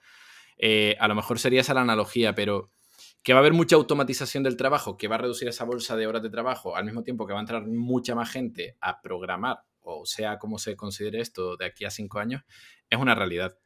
[0.57, 2.71] Eh, a lo mejor sería esa la analogía, pero
[3.23, 6.07] que va a haber mucha automatización del trabajo, que va a reducir esa bolsa de
[6.07, 9.65] horas de trabajo, al mismo tiempo que va a entrar mucha más gente a programar
[9.83, 12.43] o sea como se considere esto de aquí a cinco años,
[12.89, 13.57] es una realidad.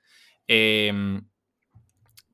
[0.46, 1.28] Em,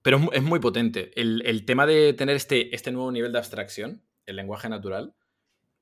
[0.03, 1.13] pero es, muy potente.
[1.15, 5.15] El, tema de tener este, este nuevo nivel de abstracción, el lenguaje natural,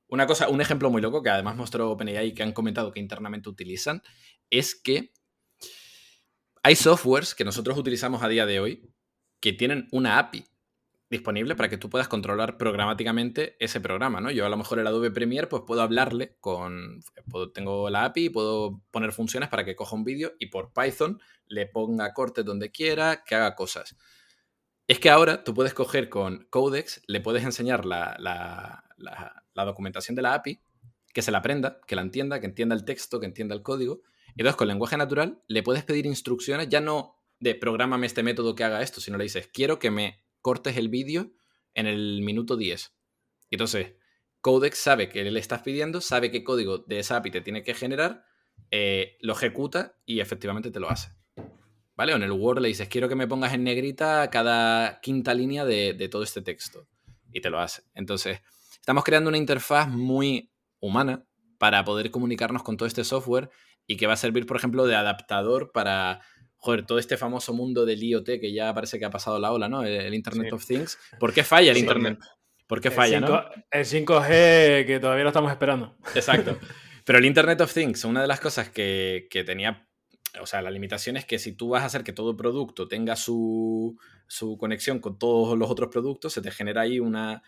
[0.09, 3.01] una cosa, un ejemplo muy loco que además mostró OpenAI y que han comentado que
[3.01, 4.03] internamente utilizan,
[4.51, 5.13] es que
[6.63, 8.93] hay softwares que nosotros utilizamos a día de hoy
[9.41, 10.50] que tienen una API
[11.11, 14.31] disponible para que tú puedas controlar programáticamente ese programa, ¿no?
[14.31, 17.03] Yo a lo mejor el Adobe Premiere pues puedo hablarle con,
[17.53, 21.67] tengo la API, puedo poner funciones para que coja un vídeo y por Python le
[21.67, 23.97] ponga cortes donde quiera, que haga cosas.
[24.87, 30.23] Es que ahora tú puedes coger con Codex, le puedes enseñar la, la documentación de
[30.23, 30.61] la API,
[31.13, 34.01] que se la aprenda, que la entienda, que entienda el texto, que entienda el código.
[34.29, 38.55] Y entonces con lenguaje natural le puedes pedir instrucciones, ya no de prográmame este método
[38.55, 41.33] que haga esto, sino le dices, quiero que me cortes el vídeo
[41.75, 42.93] en el minuto 10.
[43.51, 43.95] Y entonces,
[44.41, 47.75] Codex sabe que le estás pidiendo, sabe qué código de esa API te tiene que
[47.75, 48.25] generar
[48.71, 51.13] eh, lo ejecuta y efectivamente te lo hace.
[51.97, 52.15] ¿Vale?
[52.15, 55.65] O en el Word le dices, quiero que me pongas en negrita cada quinta línea
[55.65, 56.87] de, de todo este texto.
[57.33, 57.83] Y te lo hace.
[57.95, 58.41] Entonces,
[58.73, 61.27] estamos creando una interfaz muy humana
[61.59, 63.51] para poder comunicarnos con todo este software
[63.87, 66.23] y que va a servir, por ejemplo, de adaptador para,
[66.61, 69.69] joder, todo este famoso mundo del IoT que ya parece que ha pasado la ola,
[69.69, 69.83] ¿no?
[69.83, 70.99] El, Internet of Things.
[71.19, 71.83] ¿Por qué falla el Sí.
[71.83, 72.19] Internet?
[72.67, 73.27] ¿Por qué falla, el, no?
[73.27, 75.97] 5, el 5G que todavía lo estamos esperando.
[76.15, 76.59] Exacto.
[77.05, 79.89] Pero el Internet of Things, una de las cosas que, que tenía,
[80.41, 83.17] o sea, la limitación es que si tú vas a hacer que todo producto tenga
[83.17, 83.99] su,
[84.29, 87.43] su conexión con todos los otros productos, se te genera ahí una...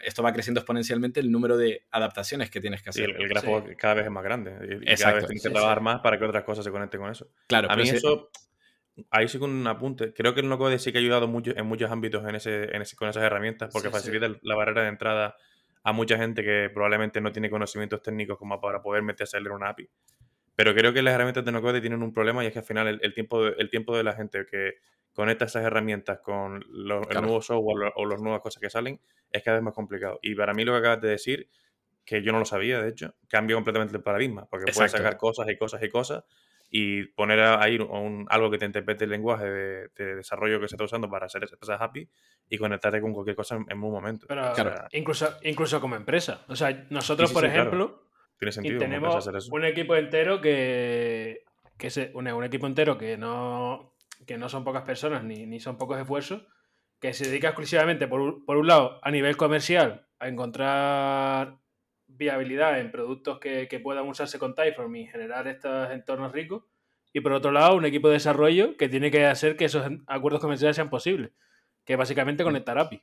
[0.00, 3.16] Esto va creciendo exponencialmente el número de adaptaciones que tienes que Sí, hacer.
[3.16, 4.50] el, el grafo cada vez es más grande.
[4.62, 5.16] Y, y cada Exacto.
[5.16, 5.84] vez tienes que Sí, trabajar sí.
[5.84, 7.28] más para que otras cosas se conecten con eso.
[7.46, 8.30] Claro, A mí ese- eso,
[9.10, 10.12] ahí sí con un apunte.
[10.12, 12.82] Creo que el no-code sí que ha ayudado mucho, en muchos ámbitos en ese, en
[12.82, 13.98] ese- con esas herramientas porque Sí, sí.
[14.00, 15.36] facilita la barrera de entrada
[15.82, 19.52] a mucha gente que probablemente no tiene conocimientos técnicos como para poder meterse a leer
[19.52, 19.88] una API.
[20.56, 22.88] Pero creo que las herramientas de no-code tienen un problema y es que al final
[22.88, 24.74] el, el tiempo, de, el tiempo de la gente que
[25.12, 27.22] conecta esas herramientas con lo- el Claro.
[27.26, 29.00] nuevo software lo- o las nuevas cosas que salen
[29.30, 30.18] es cada vez más complicado.
[30.22, 31.48] Y para mí lo que acabas de decir,
[32.04, 34.98] que yo no lo sabía, de hecho, cambia completamente el paradigma, porque puedes Exacto.
[35.04, 36.24] sacar cosas y cosas y cosas
[36.70, 40.68] y poner a- ahí un- algo que te interprete el lenguaje de, de desarrollo que
[40.68, 42.08] se está usando para hacer esas API
[42.48, 44.26] y conectarte con cualquier cosa en, en un momento.
[44.28, 46.44] Pero O sea, incluso, incluso como empresa.
[46.48, 48.05] O sea, nosotros, Sí, sí, por sí, claro.
[48.38, 49.54] Tiene sentido tenemos hacer eso.
[49.54, 51.44] un equipo entero que,
[51.78, 53.94] que se, un, un equipo entero que no,
[54.26, 56.46] que no son pocas personas ni, ni son pocos esfuerzos,
[57.00, 61.58] que se dedica exclusivamente, por un, por un lado, a nivel comercial, a encontrar
[62.06, 66.64] viabilidad en productos que, que puedan usarse con Typeform y generar estos entornos ricos.
[67.12, 70.40] Y por otro lado, un equipo de desarrollo que tiene que hacer que esos acuerdos
[70.40, 71.32] comerciales sean posibles,
[71.84, 73.02] que es básicamente conectar API.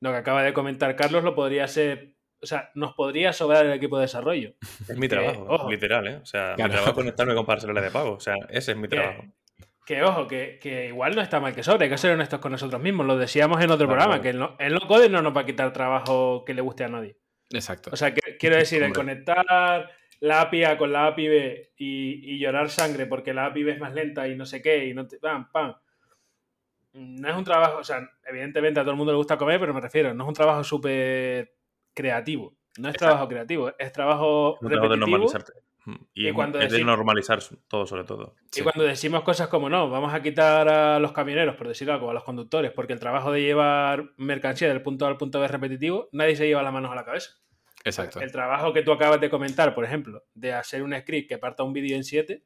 [0.00, 3.72] Lo que acaba de comentar Carlos lo podría ser, o sea, nos podría sobrar el
[3.72, 4.54] equipo de desarrollo.
[4.88, 5.70] Es mi que, trabajo, ojo.
[5.70, 6.16] literal, ¿eh?
[6.22, 6.68] O sea, Claro.
[6.68, 8.12] mi trabajo es conectarme con parcelas de pago.
[8.12, 9.24] O sea, ese es mi Que- trabajo.
[9.86, 12.52] Que ojo, que, que igual no está mal que sobre, hay que ser honestos con
[12.52, 13.06] nosotros mismos.
[13.06, 15.40] Lo decíamos en otro Claro, programa, que el no, el no code no nos va
[15.40, 17.16] a quitar trabajo que le guste a nadie.
[17.50, 17.88] Exacto.
[17.92, 22.34] O sea, que, quiero decir, el conectar la API A con la API B y,
[22.34, 24.92] y llorar sangre porque la API B es más lenta y no sé qué, y
[24.92, 25.18] no te.
[25.18, 25.74] Pam, pam.
[26.92, 29.72] No es un trabajo, o sea, evidentemente a todo el mundo le gusta comer, pero
[29.72, 31.54] me refiero, no es un trabajo súper
[32.02, 32.56] creativo.
[32.78, 33.06] No es Exacto.
[33.12, 35.06] trabajo creativo, es trabajo Es trabajo de repetitivo.
[35.18, 35.52] normalizarte.
[35.84, 35.94] Mm.
[36.14, 38.34] Y, y es- cuando es de decim- normalizar todo, sobre todo.
[38.52, 38.60] Sí.
[38.60, 42.10] Y cuando decimos cosas como no, vamos a quitar a los camioneros, por decir algo,
[42.10, 45.46] a los conductores, porque el trabajo de llevar mercancía del punto A al punto B
[45.46, 47.30] es repetitivo, nadie se lleva las manos a la cabeza.
[47.84, 48.20] Exacto.
[48.20, 51.62] El trabajo que tú acabas de comentar, por ejemplo, de hacer un script que parta
[51.62, 52.44] un vídeo en 7,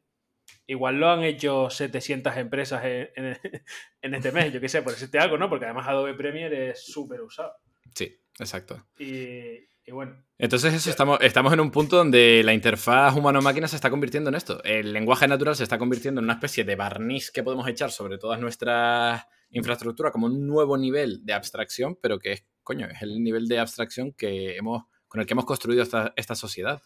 [0.67, 3.39] igual lo han hecho 700 empresas en, en-
[4.03, 5.49] en este mes, yo qué sé, por decirte algo, ¿no?
[5.49, 7.53] Porque además Adobe Premiere es súper usado.
[7.95, 8.87] Sí, exacto.
[8.99, 13.77] Y, y bueno, Entonces eso, estamos, estamos en un punto donde la interfaz humano-máquina se
[13.77, 14.63] está convirtiendo en esto.
[14.65, 18.19] El lenguaje natural se está convirtiendo en una especie de barniz que podemos echar sobre
[18.19, 23.23] todas nuestras infraestructuras como un nuevo nivel de abstracción, pero que es, coño, es el
[23.23, 26.81] nivel de abstracción que hemos, con el que hemos construido esta, esta sociedad.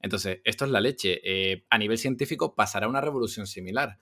[0.00, 1.20] Entonces, esto es la leche.
[1.24, 3.98] Eh, a nivel científico pasará una revolución similar.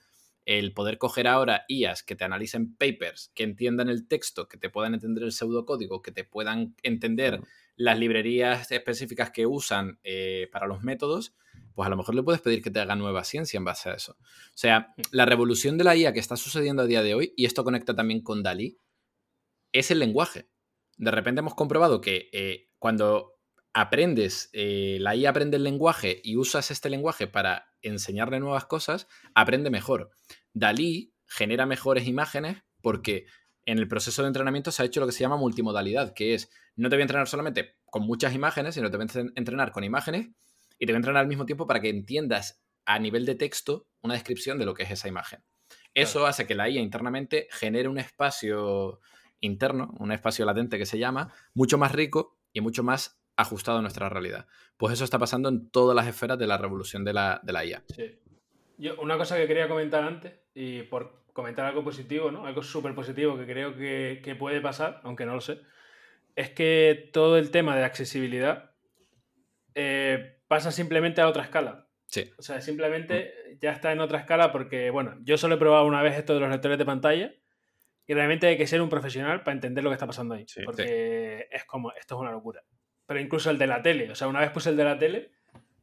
[0.47, 4.69] El poder coger ahora IAs que te analicen papers, que entiendan el texto, que te
[4.69, 7.41] puedan entender el pseudocódigo, que te puedan entender
[7.75, 11.35] las librerías específicas que usan eh, para los métodos,
[11.75, 13.95] pues a lo mejor le puedes pedir que te haga nueva ciencia en base a
[13.95, 14.13] eso.
[14.21, 17.43] O sea, la revolución de la IA que está sucediendo a día de hoy, y
[17.43, 18.79] esto conecta también con Dalí,
[19.73, 20.47] es el lenguaje.
[20.95, 23.37] De repente hemos comprobado que eh, cuando
[23.73, 29.07] aprendes, eh, la IA aprende el lenguaje y usas este lenguaje para enseñarle nuevas cosas,
[29.35, 30.11] aprende mejor.
[30.53, 33.25] Dalí genera mejores imágenes porque
[33.65, 36.49] en el proceso de entrenamiento se ha hecho lo que se llama multimodalidad, que es
[36.75, 39.83] no te voy a entrenar solamente con muchas imágenes, sino te voy a entrenar con
[39.83, 40.29] imágenes
[40.79, 43.87] y te voy a entrenar al mismo tiempo para que entiendas a nivel de texto
[44.01, 45.43] una descripción de lo que es esa imagen.
[45.93, 46.27] Eso Claro.
[46.27, 49.01] hace que la IA internamente genere un espacio
[49.41, 53.81] interno, un espacio latente que se llama, mucho más rico y mucho más ajustado a
[53.81, 54.47] nuestra realidad.
[54.75, 57.65] Pues eso está pasando en todas las esferas de la revolución de la, de la
[57.65, 57.83] IA.
[57.95, 58.19] Sí.
[58.77, 62.45] Yo, una cosa que quería comentar antes, y por comentar algo positivo, ¿no?
[62.45, 65.61] Algo súper positivo que creo que, que puede pasar, aunque no lo sé,
[66.35, 68.71] es que todo el tema de accesibilidad
[69.75, 71.87] eh, pasa simplemente a otra escala.
[72.07, 75.85] Sí, O sea, simplemente ya está en otra escala porque, bueno, yo solo he probado
[75.85, 77.35] una vez esto de los lectores de pantalla
[78.07, 80.45] y realmente hay que ser un profesional para entender lo que está pasando ahí.
[80.47, 80.61] Sí.
[80.63, 82.63] porque es como, esto es una locura.
[83.07, 85.31] Pero incluso el de la tele, o sea, una vez puse el de la tele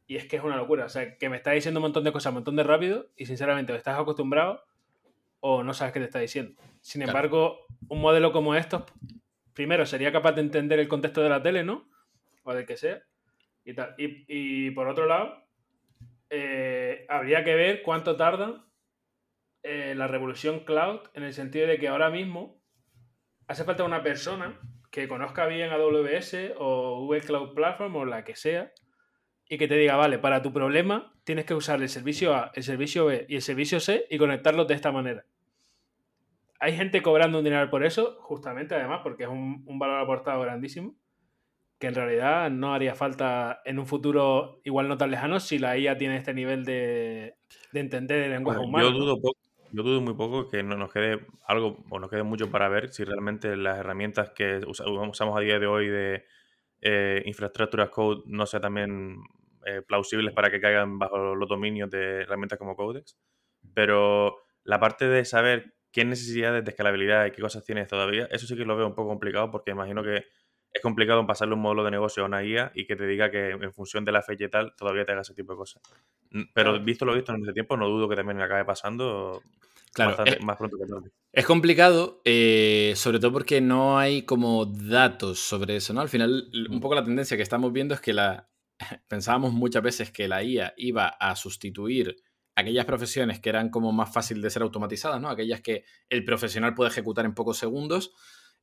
[0.07, 0.85] y es que es una locura.
[0.85, 3.25] O sea, que me está diciendo un montón de cosas, un montón de rápido y
[3.25, 4.63] sinceramente o estás acostumbrado
[5.39, 6.53] o no sabes qué te está diciendo.
[6.81, 7.17] Sin Claro.
[7.17, 8.83] embargo, un modelo como estos,
[9.53, 11.89] primero, sería capaz de entender el contexto de la tele, ¿no?
[12.43, 13.01] O del que sea.
[13.63, 13.95] Y, tal.
[13.97, 15.43] y, y por otro lado,
[16.29, 18.63] eh, habría que ver cuánto tarda
[19.63, 22.61] eh, la revolución cloud en el sentido de que ahora mismo
[23.47, 24.59] hace falta una persona
[24.95, 28.71] que conozca bien AWS o Google Cloud Platform o la que sea
[29.49, 32.63] y que te diga, vale, para tu problema tienes que usar el servicio A, el
[32.63, 35.25] servicio B y el servicio C y conectarlos de esta manera.
[36.61, 40.95] Hay gente cobrando un dinero por eso, justamente además, porque es un, valor aportado grandísimo,
[41.77, 45.77] que en realidad no haría falta en un futuro igual no tan lejano si la
[45.77, 47.35] IA tiene este nivel de,
[47.73, 48.89] entender el lenguaje humano.
[48.89, 49.33] Yo dudo,
[49.75, 52.93] yo dudo muy poco que no nos quede algo o nos quede mucho para ver
[52.93, 56.25] si realmente las herramientas que usamos a día de hoy de
[56.81, 59.17] eh, infraestructuras code no sean también
[59.65, 63.17] eh, plausibles para que caigan bajo los dominios de herramientas como Codex.
[63.73, 68.47] Pero la parte de saber qué necesidades de escalabilidad y qué cosas tienes todavía, eso
[68.47, 70.25] sí que lo veo un poco complicado porque imagino que
[70.75, 73.51] es complicado pasarle un modelo de negocio a una guía y que te diga que
[73.51, 75.81] en función de la fecha y tal todavía te haga ese tipo de cosas.
[76.53, 79.41] Pero visto lo visto en ese tiempo, no dudo que también acabe pasando
[79.93, 81.11] claro, es, más pronto que tarde.
[81.31, 86.01] Es complicado, eh, sobre todo porque no hay como datos sobre eso, ¿no?
[86.01, 88.49] Al final, un poco la tendencia que estamos viendo es que la
[89.07, 92.17] pensábamos muchas veces que la IA iba a sustituir
[92.53, 95.29] aquellas profesiones que eran como más fácil de ser automatizadas, ¿no?
[95.29, 98.11] Aquellas que el profesional puede ejecutar en pocos segundos.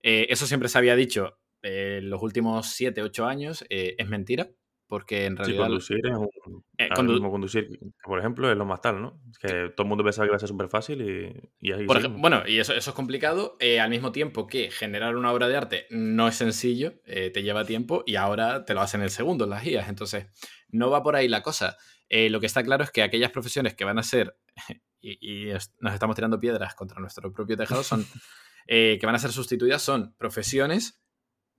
[0.02, 3.64] Eh, eso siempre se había dicho en los últimos 7, 8 años.
[3.70, 4.50] Eh, es mentira
[4.92, 5.68] porque en realidad...
[5.68, 6.28] conducir es un...
[6.76, 9.22] Eh, conducir, por ejemplo, es lo más tal, ¿no?
[9.40, 12.58] Que todo el mundo pensaba que iba a ser súper fácil y, y Bueno, y
[12.58, 16.28] eso, eso es complicado, eh, al mismo tiempo que generar una obra de arte no
[16.28, 19.64] es sencillo, eh, te lleva tiempo y ahora te lo hacen en el segundo las
[19.64, 20.26] guías, entonces
[20.68, 21.78] no va por ahí la cosa.
[22.10, 24.36] lo que está claro es que aquellas profesiones que van a ser,
[25.00, 28.04] y, y nos estamos tirando piedras contra nuestro propio tejado, son...
[28.66, 31.01] que van a ser sustituidas son profesiones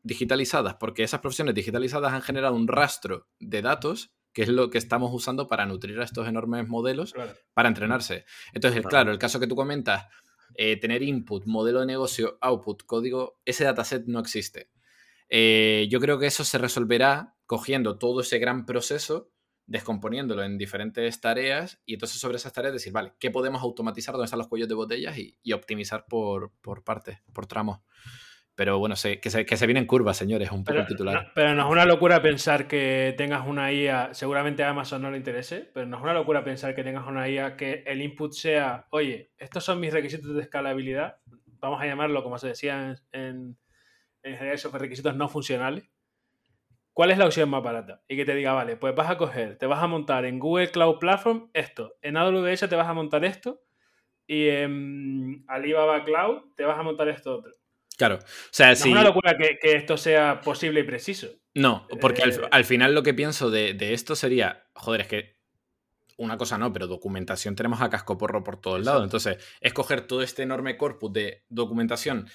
[0.04, 4.80] digitalizadas, porque esas profesiones digitalizadas han generado un rastro de datos que es lo que
[4.80, 7.14] estamos usando para nutrir a estos enormes modelos
[7.54, 8.26] para entrenarse.
[8.54, 10.08] Entonces, claro, el caso que tú comentas,
[10.56, 14.70] eh, tener input, modelo de negocio, output, código, ese dataset no existe.
[15.30, 19.32] Eh, yo creo que eso se resolverá cogiendo todo ese gran proceso,
[19.66, 24.14] descomponiéndolo en diferentes tareas y entonces sobre esas tareas decir, vale, ¿qué podemos automatizar?
[24.14, 25.18] ¿Dónde están los cuellos de botellas?
[25.18, 27.80] Y, y optimizar por, por partes, por tramos.
[28.56, 31.32] Pero bueno, que, se, que se viene en curva, señores, un poco pero, titular.
[31.34, 35.18] pero no es una locura pensar que tengas una IA, seguramente a Amazon no le
[35.18, 38.86] interese, pero no es una locura pensar que tengas una IA que el input sea,
[38.91, 41.18] oye, estos son mis requisitos de escalabilidad,
[41.60, 43.58] vamos a llamarlo como se decía en,
[44.22, 45.89] en, general, esos requisitos no funcionales.
[46.93, 48.04] ¿Cuál es la opción más barata?
[48.08, 50.70] Y que te diga, vale, pues vas a coger, te vas a montar en Google
[50.70, 53.64] Cloud Platform esto, en AWS te vas a montar esto,
[54.28, 57.51] y en Alibaba Cloud te vas a montar esto otro.
[58.04, 58.20] Claro.
[58.22, 61.30] O sea, no es una locura que, esto sea posible y preciso.
[61.56, 65.38] No, porque al, eh, final lo que pienso de, esto sería, joder, es que
[66.18, 69.06] una cosa no, pero documentación tenemos a cascoporro por todos lados.
[69.06, 72.28] Entonces, es coger todo este enorme corpus de documentación,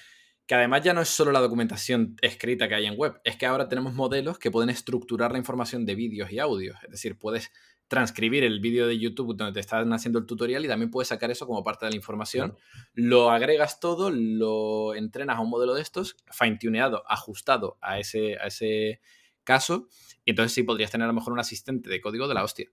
[0.47, 3.45] que además ya no es solo la documentación escrita que hay en web, es que
[3.45, 6.77] ahora tenemos modelos que pueden estructurar la información de vídeos y audios.
[6.83, 7.51] Es decir, puedes
[7.89, 11.31] transcribir el vídeo de YouTube donde te están haciendo el tutorial y también puedes sacar
[11.31, 12.55] eso como parte de la información.
[12.93, 18.45] Lo agregas todo, lo entrenas a un modelo de estos, fine-tuneado, ajustado a ese, a
[18.45, 19.01] ese
[19.43, 19.87] caso,
[20.23, 22.69] y entonces sí podrías tener a lo mejor un asistente de código de la hostia.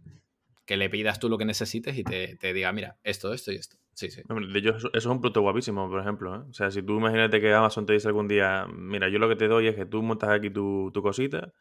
[0.66, 3.76] Que le pidas tú lo que necesites y te, diga, mira, esto, esto y esto.
[3.94, 4.20] Sí, sí.
[4.28, 6.34] De hecho, eso es un producto guapísimo, por ejemplo.
[6.34, 6.44] ¿eh?
[6.50, 9.36] O sea, si tú imagínate que Amazon te dice algún día, mira, yo lo que
[9.36, 11.54] te doy es que tú montas aquí tu, tu cosita,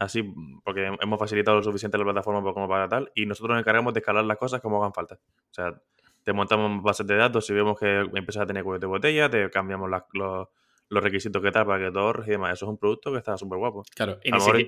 [0.00, 0.22] así,
[0.64, 4.00] porque hemos facilitado lo suficiente la plataforma como para tal, y nosotros nos encargamos de
[4.00, 5.16] escalar las cosas como hagan falta.
[5.16, 5.80] O sea,
[6.24, 9.50] te montamos bases de datos, si vemos que empiezas a tener cuellos de botella, te
[9.50, 10.48] cambiamos los,
[10.90, 12.54] requisitos que tal para que todo y demás.
[12.54, 13.84] Eso es un producto que está súper guapo.
[13.94, 14.18] Claro.
[14.24, 14.60] Y a lo mejor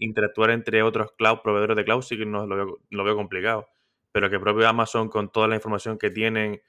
[0.00, 3.68] interactuar entre otros cloud, proveedores de cloud, sí que no lo veo, lo veo complicado.
[4.10, 6.62] Pero que propio Amazon, con toda la información que tienen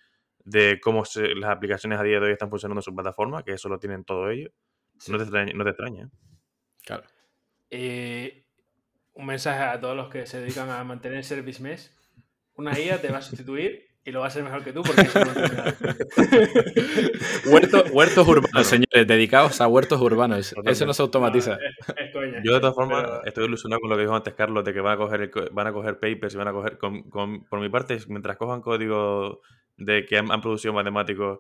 [0.44, 1.04] de cómo
[1.36, 4.04] las aplicaciones a día de hoy están funcionando en su plataforma, que eso lo tienen
[4.04, 4.52] todo ellos,
[5.08, 5.54] no te extraña.
[5.54, 6.10] No te extraña.
[6.86, 7.04] Claro.
[7.70, 8.46] Eh,
[9.14, 11.92] un mensaje a todos los que se dedican a mantener Service Mesh.
[12.56, 15.02] Una IA te va a sustituir y lo va a hacer mejor que tú porque
[15.02, 15.32] eso no
[17.92, 20.56] huertos urbanos, señores, dedicados a huertos urbanos.
[20.66, 21.58] Eso no se automatiza.
[22.44, 24.94] Yo de todas formas estoy ilusionado con lo que dijo antes Carlos de que van
[24.94, 28.62] a coger, van a coger papers y van a coger, por mi parte, mientras cojan
[28.62, 29.42] código
[29.80, 31.40] de que han, producido matemáticos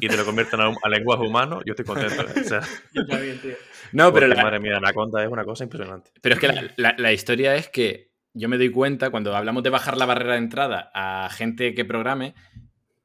[0.00, 2.22] y te lo convierten a, lenguaje humano, yo estoy contento.
[3.92, 6.12] No, pero la, madre mía, la conta es una cosa impresionante.
[6.22, 9.96] Pero es que la, historia es que yo me doy cuenta cuando hablamos de bajar
[9.96, 12.34] la barrera de entrada a gente que programe,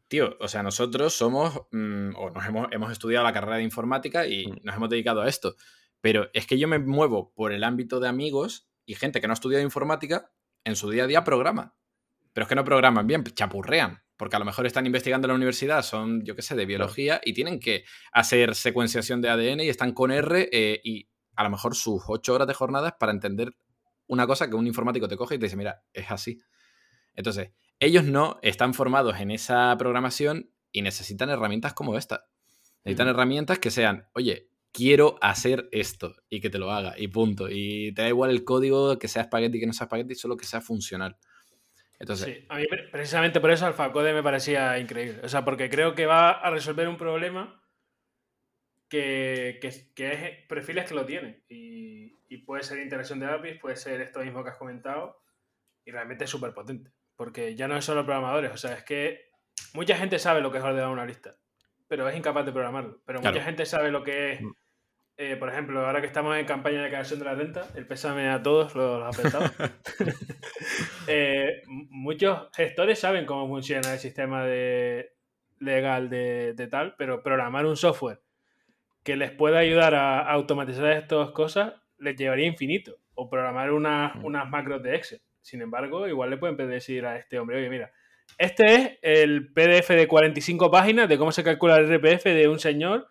[0.08, 4.28] tío, o sea, nosotros somos, mm, o nos hemos, hemos, estudiado la carrera de informática
[4.28, 4.60] y mm.
[4.64, 5.56] nos hemos dedicado a esto,
[6.02, 9.34] pero es que yo me muevo por el ámbito de amigos y gente que no
[9.34, 10.32] ha estudiado informática,
[10.64, 11.76] en su día a día programa.
[12.34, 15.36] pero es que no programan bien, chapurrean, porque a lo mejor están investigando en la
[15.36, 19.70] universidad, son, yo qué sé, de biología y tienen que hacer secuenciación de ADN y
[19.70, 23.56] están con R eh, y a lo mejor sus ocho horas de jornadas para entender
[24.08, 26.40] una cosa que un informático te coge y te dice, mira, es así.
[27.14, 32.26] Entonces, ellos no están formados en esa programación y necesitan herramientas como esta.
[32.84, 37.48] Necesitan herramientas que sean, oye, quiero hacer esto y que te lo haga y punto.
[37.50, 40.46] Y te da igual el código que sea espagueti, que no sea espagueti, solo que
[40.46, 41.18] sea funcional.
[42.00, 45.22] Entonces, sí, a mí precisamente por eso AlphaCode me parecía increíble.
[45.24, 47.60] O sea, porque creo que va a resolver un problema
[48.90, 51.44] que, que, es perfiles que lo tienen.
[51.50, 55.22] Y, y, puede ser interacción de APIs, puede ser esto mismo que has comentado.
[55.86, 56.92] Y realmente es súper potente.
[57.16, 58.52] Porque ya no es solo programadores.
[58.52, 59.30] O sea, es que
[59.74, 61.38] mucha gente sabe lo que es ordenar una lista.
[61.88, 63.02] Pero es incapaz de programarlo.
[63.06, 64.52] Pero mucha gente sabe lo que es mm.
[65.20, 68.30] Eh, por ejemplo, ahora que estamos en campaña de creación de la renta, el pésame
[68.30, 69.52] a todos los, afectados.
[71.10, 75.14] Eh, muchos gestores saben cómo funciona el sistema de,
[75.58, 78.20] legal de, tal, pero programar un software
[79.08, 82.98] que les pueda ayudar a, automatizar estas cosas les llevaría infinito.
[83.14, 84.26] O programar mm.
[84.26, 85.22] unas macros de Excel.
[85.40, 87.90] Sin embargo, igual le pueden decir a este hombre, oye, mira,
[88.38, 92.60] este es el PDF de 45 páginas de cómo se calcula el RPF de un
[92.60, 93.08] señor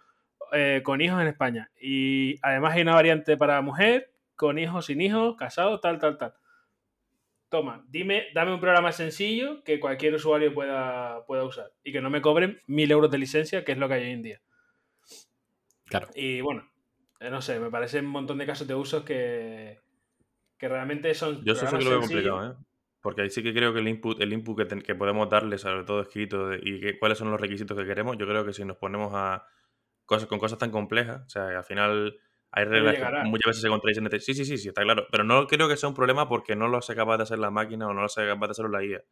[0.53, 1.71] eh, con hijos en España.
[1.81, 6.35] Y además hay una variante para mujer, con hijos, sin hijos, casado, tal, tal, tal.
[7.49, 12.11] Toma, dime, dame un programa sencillo que cualquier usuario pueda, pueda usar y que no
[12.11, 14.43] me cobren mil euros de licencia, que es lo que hay hoy en día.
[15.87, 16.09] Claro.
[16.15, 16.69] Y bueno,
[17.21, 19.81] eh, no sé, me parece un montón de casos de usos que,
[20.59, 21.45] que realmente son.
[21.45, 22.55] Yo eso sí que lo veo complicado, ¿eh?
[23.01, 25.85] Porque ahí sí que creo que el input, el input que, que podemos darle, sobre
[25.85, 28.79] todo escrito, y que, cuáles son los requisitos que queremos, yo creo que si nos
[28.79, 29.47] ponemos a,
[30.07, 31.23] cosas, con cosas tan complejas.
[31.27, 32.19] O sea, al final
[32.53, 34.09] hay reglas que muchas veces se contradicen.
[34.21, 35.07] Sí, sí, sí, sí, está claro.
[35.11, 37.51] Pero no creo que sea un problema porque no lo sea capaz de hacer la
[37.51, 39.03] máquina o no lo sea capaz de hacerlo la IA.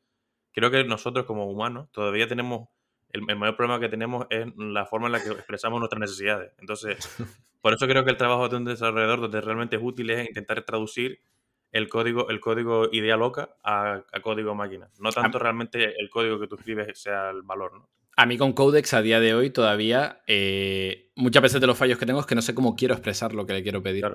[0.53, 2.68] Creo que nosotros como humanos todavía tenemos,
[3.15, 6.53] el, mayor problema que tenemos es la forma en la que expresamos nuestras necesidades.
[6.59, 6.99] Entonces,
[7.62, 10.62] por eso creo que el trabajo de un desarrollador donde realmente es útil es intentar
[10.62, 11.21] traducir
[11.73, 14.91] el código, el código idea loca a, a código máquina.
[14.99, 17.89] No tanto realmente el código que tú escribes sea el valor, ¿no?
[18.17, 21.99] A mí con Codex a día de hoy todavía, eh, muchas veces de los fallos
[21.99, 24.07] que tengo es que no sé cómo quiero expresar lo que le quiero pedir.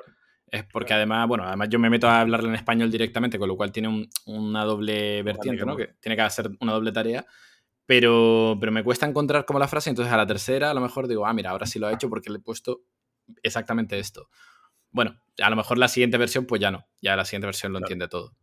[0.52, 3.58] Es porque además, bueno, además yo me meto a hablarle en español directamente, con lo
[3.58, 5.76] cual tiene una doble vertiente, ¿no?
[5.76, 7.26] Que tiene que hacer una doble tarea.
[7.90, 11.08] Pero, pero me cuesta encontrar como la frase, entonces a la tercera a lo mejor
[11.08, 12.84] digo, ah, mira, ahora sí lo ha hecho porque le he puesto
[13.42, 14.30] exactamente esto.
[14.92, 16.86] Bueno, a lo mejor la siguiente versión, pues ya no.
[17.02, 18.36] Ya la siguiente versión lo entiende todo.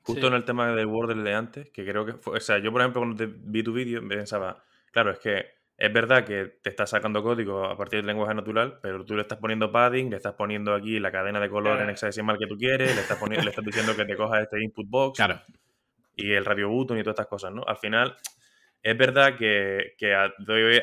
[0.00, 2.38] Justo en el tema del Word de antes, que creo que fue.
[2.38, 5.44] O sea, yo por ejemplo, cuando vi tu vídeo, pensaba, Claro, es que
[5.76, 9.20] es verdad que te estás sacando código a partir del lenguaje natural, pero tú le
[9.20, 12.56] estás poniendo padding, le estás poniendo aquí la cadena de color en hexadecimal que tú
[12.56, 15.42] quieres, le estás, le estás diciendo que te coja este input box claro.
[16.14, 17.62] y el radio button y todas estas cosas, ¿no?
[17.66, 18.16] Al final,
[18.86, 20.32] es verdad que, a,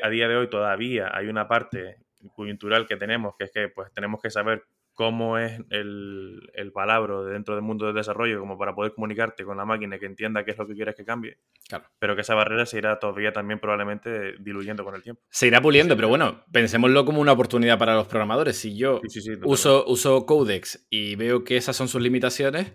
[0.04, 2.00] a, día de hoy todavía hay una parte
[2.36, 7.22] coyuntural que tenemos, que es que pues tenemos que saber cómo es el, el palabra
[7.22, 10.52] dentro del mundo del desarrollo, como para poder comunicarte con la máquina que entienda qué
[10.52, 11.38] es lo que quieres que cambie.
[11.70, 11.86] Claro.
[11.98, 15.22] Pero que esa barrera se irá todavía también probablemente diluyendo con el tiempo.
[15.30, 18.58] Se irá puliendo, pero bueno, pensémoslo como una oportunidad para los programadores.
[18.58, 19.00] Si yo
[19.46, 22.74] uso, uso Codex y veo que esas son sus limitaciones,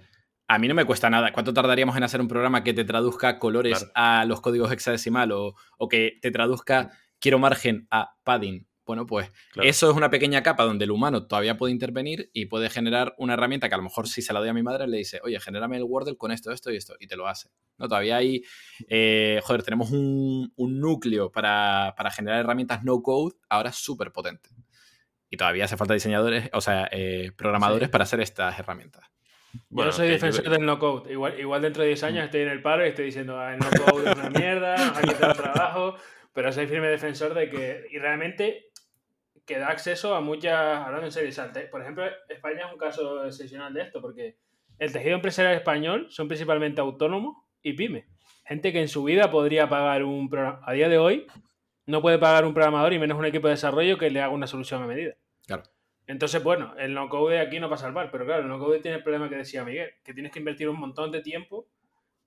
[0.48, 1.32] a mí no me cuesta nada.
[1.32, 5.54] ¿Cuánto tardaríamos en hacer un programa que te traduzca colores a los códigos hexadecimal o,
[5.76, 6.90] o que te traduzca
[7.20, 8.66] quiero margen a padding?
[8.88, 9.30] Bueno, pues
[9.62, 13.34] eso es una pequeña capa donde el humano todavía puede intervenir y puede generar una
[13.34, 15.38] herramienta que a lo mejor si se la doy a mi madre le dice, oye,
[15.40, 17.50] genérame el Wordle con esto, esto y esto, y te lo hace.
[17.76, 17.86] ¿no?
[17.86, 18.42] Todavía hay,
[18.88, 24.48] eh, joder, tenemos un, núcleo para, generar herramientas no code ahora súper potente.
[25.28, 29.04] Y todavía hace falta diseñadores, o sea, eh, programadores para hacer estas herramientas.
[29.70, 31.12] Bueno, yo soy defensor del no code.
[31.12, 32.24] Igual, igual dentro de 10 años mm.
[32.26, 35.10] estoy en el paro y estoy diciendo, ah, el no code es una mierda, aquí
[35.10, 35.96] está el trabajo.
[36.32, 38.70] Pero soy firme defensor de que, y realmente
[39.44, 41.32] que da acceso a muchas, hablando en serio,
[41.70, 44.36] por ejemplo, España es un caso excepcional de esto, porque
[44.78, 48.04] el tejido empresarial español son principalmente autónomos y pymes.
[48.44, 51.26] Gente que en su vida podría pagar un programa, a día de hoy,
[51.86, 54.46] no puede pagar un programador y menos un equipo de desarrollo que le haga una
[54.46, 55.14] solución a medida.
[55.46, 55.62] Claro.
[56.08, 59.02] Entonces, bueno, el no-code aquí no pasa al salvar, pero claro, el no-code tiene el
[59.02, 61.68] problema que decía Miguel, que tienes que invertir un montón de tiempo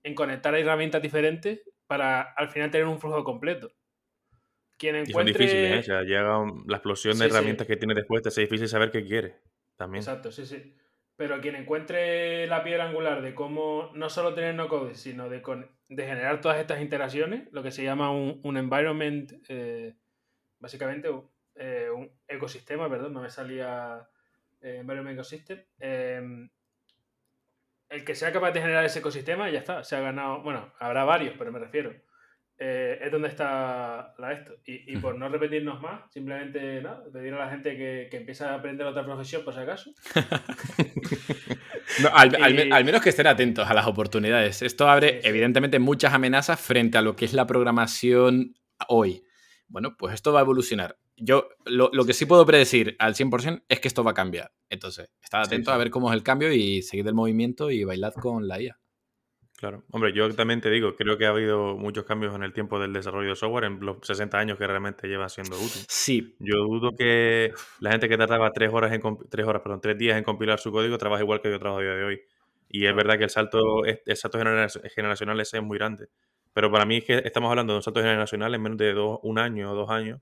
[0.04, 3.72] en conectar herramientas diferentes para al final tener un flujo completo.
[4.78, 5.10] Quien encuentre...
[5.10, 5.78] Y son difíciles, ¿eh?
[5.80, 9.40] O sea, llega la explosión de herramientas que tiene después, es difícil saber qué quiere
[9.76, 10.00] también.
[10.00, 10.76] Exacto, sí, sí.
[11.16, 15.42] Pero quien encuentre la piedra angular de cómo no solo tener no code, sino de,
[15.88, 19.94] de generar todas estas interacciones, lo que se llama un, un environment, eh,
[20.60, 21.10] básicamente
[21.56, 24.08] eh, un ecosistema, perdón, no me salía
[24.60, 26.50] eh, environment ecosystem, em,
[27.88, 31.04] el que sea capaz de generar ese ecosistema, ya está, se ha ganado, bueno, habrá
[31.04, 31.92] varios, pero me refiero.
[32.58, 34.54] Eh, es donde está la esto.
[34.64, 37.02] Y, por no repetirnos más, simplemente ¿no?
[37.12, 39.92] pedir a la gente que, que empiece a aprender otra profesión, por si acaso.
[42.12, 44.62] al, menos que estén atentos a las oportunidades.
[44.62, 48.54] Esto abre, evidentemente, muchas amenazas frente a lo que es la programación
[48.88, 49.24] hoy.
[49.68, 50.98] Bueno, pues esto va a evolucionar.
[51.16, 54.52] Yo lo, que sí puedo predecir al 100% es que esto va a cambiar.
[54.68, 58.14] Entonces, estad atentos a ver cómo es el cambio y seguid el movimiento y bailad
[58.14, 58.78] con la IA.
[59.58, 59.84] Claro.
[59.92, 62.92] Hombre, yo también te digo, creo que ha habido muchos cambios en el tiempo del
[62.92, 65.82] desarrollo de software, en los 60 años que realmente lleva siendo útil.
[65.86, 66.34] Sí.
[66.40, 69.00] Yo dudo que la gente que tardaba tres horas, en
[69.30, 71.84] tres horas, perdón, tres días en compilar su código trabaja igual que yo trabajo a
[71.84, 72.20] día de hoy.
[72.68, 76.08] Y es verdad que el salto, el salto generacional ese es muy grande.
[76.52, 79.20] Pero para mí es que estamos hablando de un salto generacional en menos de dos,
[79.22, 80.20] un año o dos años,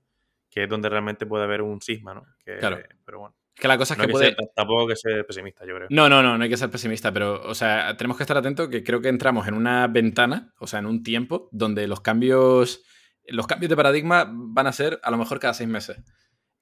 [0.51, 2.25] que es donde realmente puede haber un sisma, ¿no?
[2.59, 2.79] claro.
[3.05, 3.35] Pero bueno.
[3.55, 4.35] Que la cosa es que, puede...
[4.55, 5.87] tampoco que ser pesimista, yo creo.
[5.89, 8.69] No, no, no, no hay que ser pesimista, pero, o sea, tenemos que estar atentos
[8.69, 12.83] que creo que entramos en una ventana, o sea, en un tiempo donde los cambios,
[13.27, 15.97] los cambios de paradigma van a ser a lo mejor cada seis meses.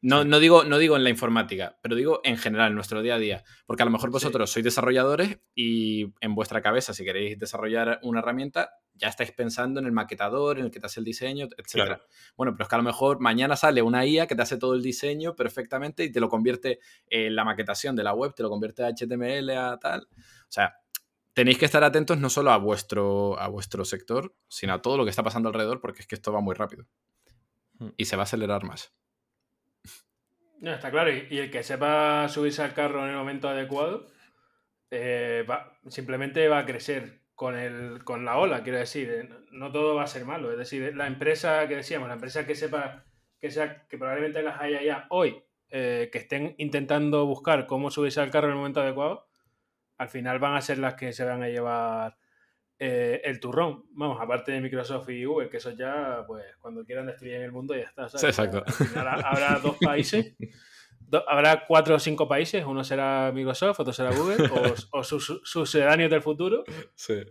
[0.01, 3.15] No, no, digo, no digo en la informática, pero digo en general, en nuestro día
[3.15, 3.43] a día.
[3.65, 8.19] Porque a lo mejor vosotros sois desarrolladores y en vuestra cabeza, si queréis desarrollar una
[8.19, 11.99] herramienta, ya estáis pensando en el maquetador, en el que te hace el diseño, etc.
[12.37, 14.73] Bueno, pero es que a lo mejor mañana sale una IA que te hace todo
[14.73, 18.49] el diseño perfectamente y te lo convierte en la maquetación de la web, te lo
[18.49, 20.07] convierte a HTML, a tal.
[20.11, 20.75] O sea,
[21.33, 25.03] tenéis que estar atentos no solo a vuestro, a vuestro sector, sino a todo lo
[25.03, 26.85] que está pasando alrededor, porque es que esto va muy rápido.
[27.79, 27.89] Hmm.
[27.97, 28.93] Y se va a acelerar más.
[30.59, 31.11] No, está claro.
[31.11, 34.07] Y, el que sepa subirse al carro en el momento adecuado,
[34.91, 35.45] eh,
[35.87, 39.09] simplemente va a crecer con, el, con la ola, quiero decir.
[39.09, 40.51] Eh, no todo va a ser malo.
[40.51, 43.05] Es decir, la empresa que decíamos, la empresa que sepa,
[43.39, 48.21] que, sea, que probablemente las haya ya hoy, eh, que estén intentando buscar cómo subirse
[48.21, 49.27] al carro en el momento adecuado,
[49.97, 52.17] al final van a ser las que se van a llevar
[52.79, 53.83] eh, el turrón.
[53.91, 57.75] Vamos, aparte de Microsoft y Google, que eso ya, pues, cuando quieran destruir el mundo
[57.75, 58.05] ya está.
[58.25, 58.63] exacto.
[58.95, 60.33] habrá dos países,
[61.27, 64.49] habrá cuatro o cinco países, uno será Microsoft, otro será Google,
[64.91, 66.63] o, sus sucedáneos del futuro.
[66.95, 67.21] Sí.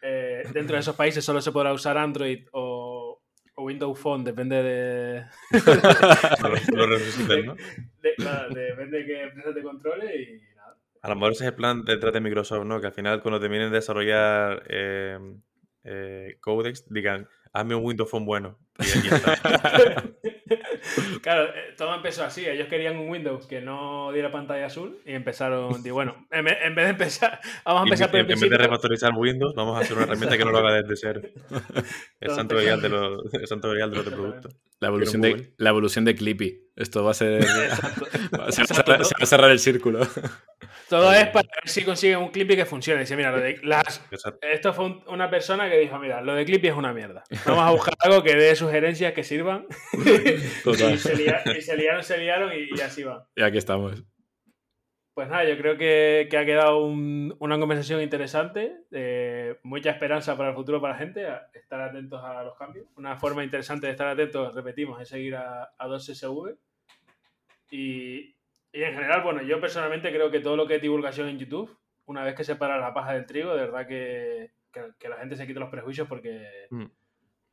[0.00, 3.20] Eh, dentro de esos países solo se podrá usar Android o,
[3.58, 5.24] Windows Phone, depende de.
[6.72, 6.86] lo,
[7.44, 7.56] ¿no?
[8.54, 10.40] depende de qué empresa te controle y
[11.02, 12.80] a lo mejor ese es el plan detrás de Microsoft, ¿no?
[12.80, 15.18] Que al final cuando terminen de desarrollar eh,
[15.84, 18.58] eh, Codex digan, hazme un Windows Phone bueno.
[18.78, 18.82] Y,
[19.14, 19.36] está.
[21.22, 22.46] claro, eh, todo empezó así.
[22.46, 26.58] Ellos querían un Windows que no diera pantalla azul y empezaron, y bueno, en vez,
[26.60, 29.96] de empezar, vamos a empezar por el En vez de refactorizar Windows, vamos a hacer
[29.96, 31.20] una herramienta que no lo haga desde cero.
[32.20, 34.56] El santo grial de los, el santo de los productos.
[34.78, 36.70] La evolución, de, la evolución de Clippy.
[36.76, 37.42] Esto va a ser.
[38.50, 40.06] se, va a cerrar el círculo.
[40.90, 43.00] Todo es para ver si consiguen un Clippy que funcione.
[43.00, 44.02] Dice, mira, lo de las...
[44.42, 47.24] esto fue una persona que dijo, mira, lo de Clippy es una mierda.
[47.46, 49.66] Vamos a buscar algo que dé sugerencias que sirvan.
[49.94, 53.26] y, se liaron, se liaron y, así va.
[53.34, 54.04] Y aquí estamos.
[55.16, 58.84] Pues nada, yo creo que, ha quedado una conversación interesante,
[59.62, 62.86] mucha esperanza para el futuro para la gente, estar atentos a los cambios.
[62.96, 66.58] Una forma interesante de estar atentos, repetimos, es seguir a, a 2SV.
[67.70, 68.36] Y,
[68.70, 71.74] y en general, bueno, yo personalmente creo que todo lo que es divulgación en YouTube,
[72.04, 75.36] una vez que se para la paja del trigo, de verdad que, que, la gente
[75.36, 76.84] se quite los prejuicios porque, mm.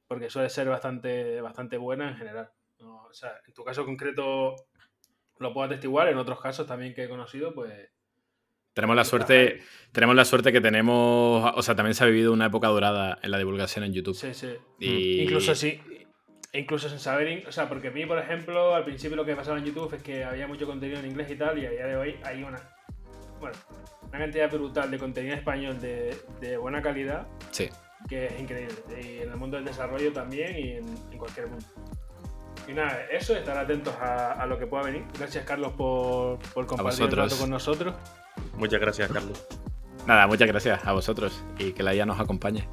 [0.10, 2.52] porque suele ser bastante, bastante buena en general.
[2.82, 4.54] O sea, en tu caso concreto
[5.44, 7.72] lo puedo atestiguar, en otros casos también que he conocido, pues...
[8.74, 12.48] Tenemos la suerte, tenemos la suerte que tenemos, o sea, también se ha vivido una
[12.48, 14.16] época dorada en la divulgación en YouTube.
[14.16, 14.56] Sí, sí.
[14.80, 15.80] Incluso sí,
[16.54, 19.60] incluso sin saber, o sea, porque a mí, por ejemplo, al principio lo que pasaba
[19.60, 21.96] en YouTube es que había mucho contenido en inglés y tal, y a día de
[21.96, 22.58] hoy hay una,
[23.40, 23.56] bueno,
[24.10, 27.28] una cantidad brutal de contenido en español de, de buena calidad.
[27.52, 27.70] Sí.
[28.10, 28.76] Que es increíble.
[29.02, 31.66] Y en el mundo del desarrollo también y en, en cualquier mundo.
[32.68, 35.04] Y nada, eso, estar atentos a, a, lo que pueda venir.
[35.18, 37.96] Gracias, Carlos, por, por compartir el rato con nosotros.
[38.56, 39.46] Muchas gracias, Carlos.
[40.06, 42.68] Nada, muchas gracias a vosotros y que la IA nos acompañe.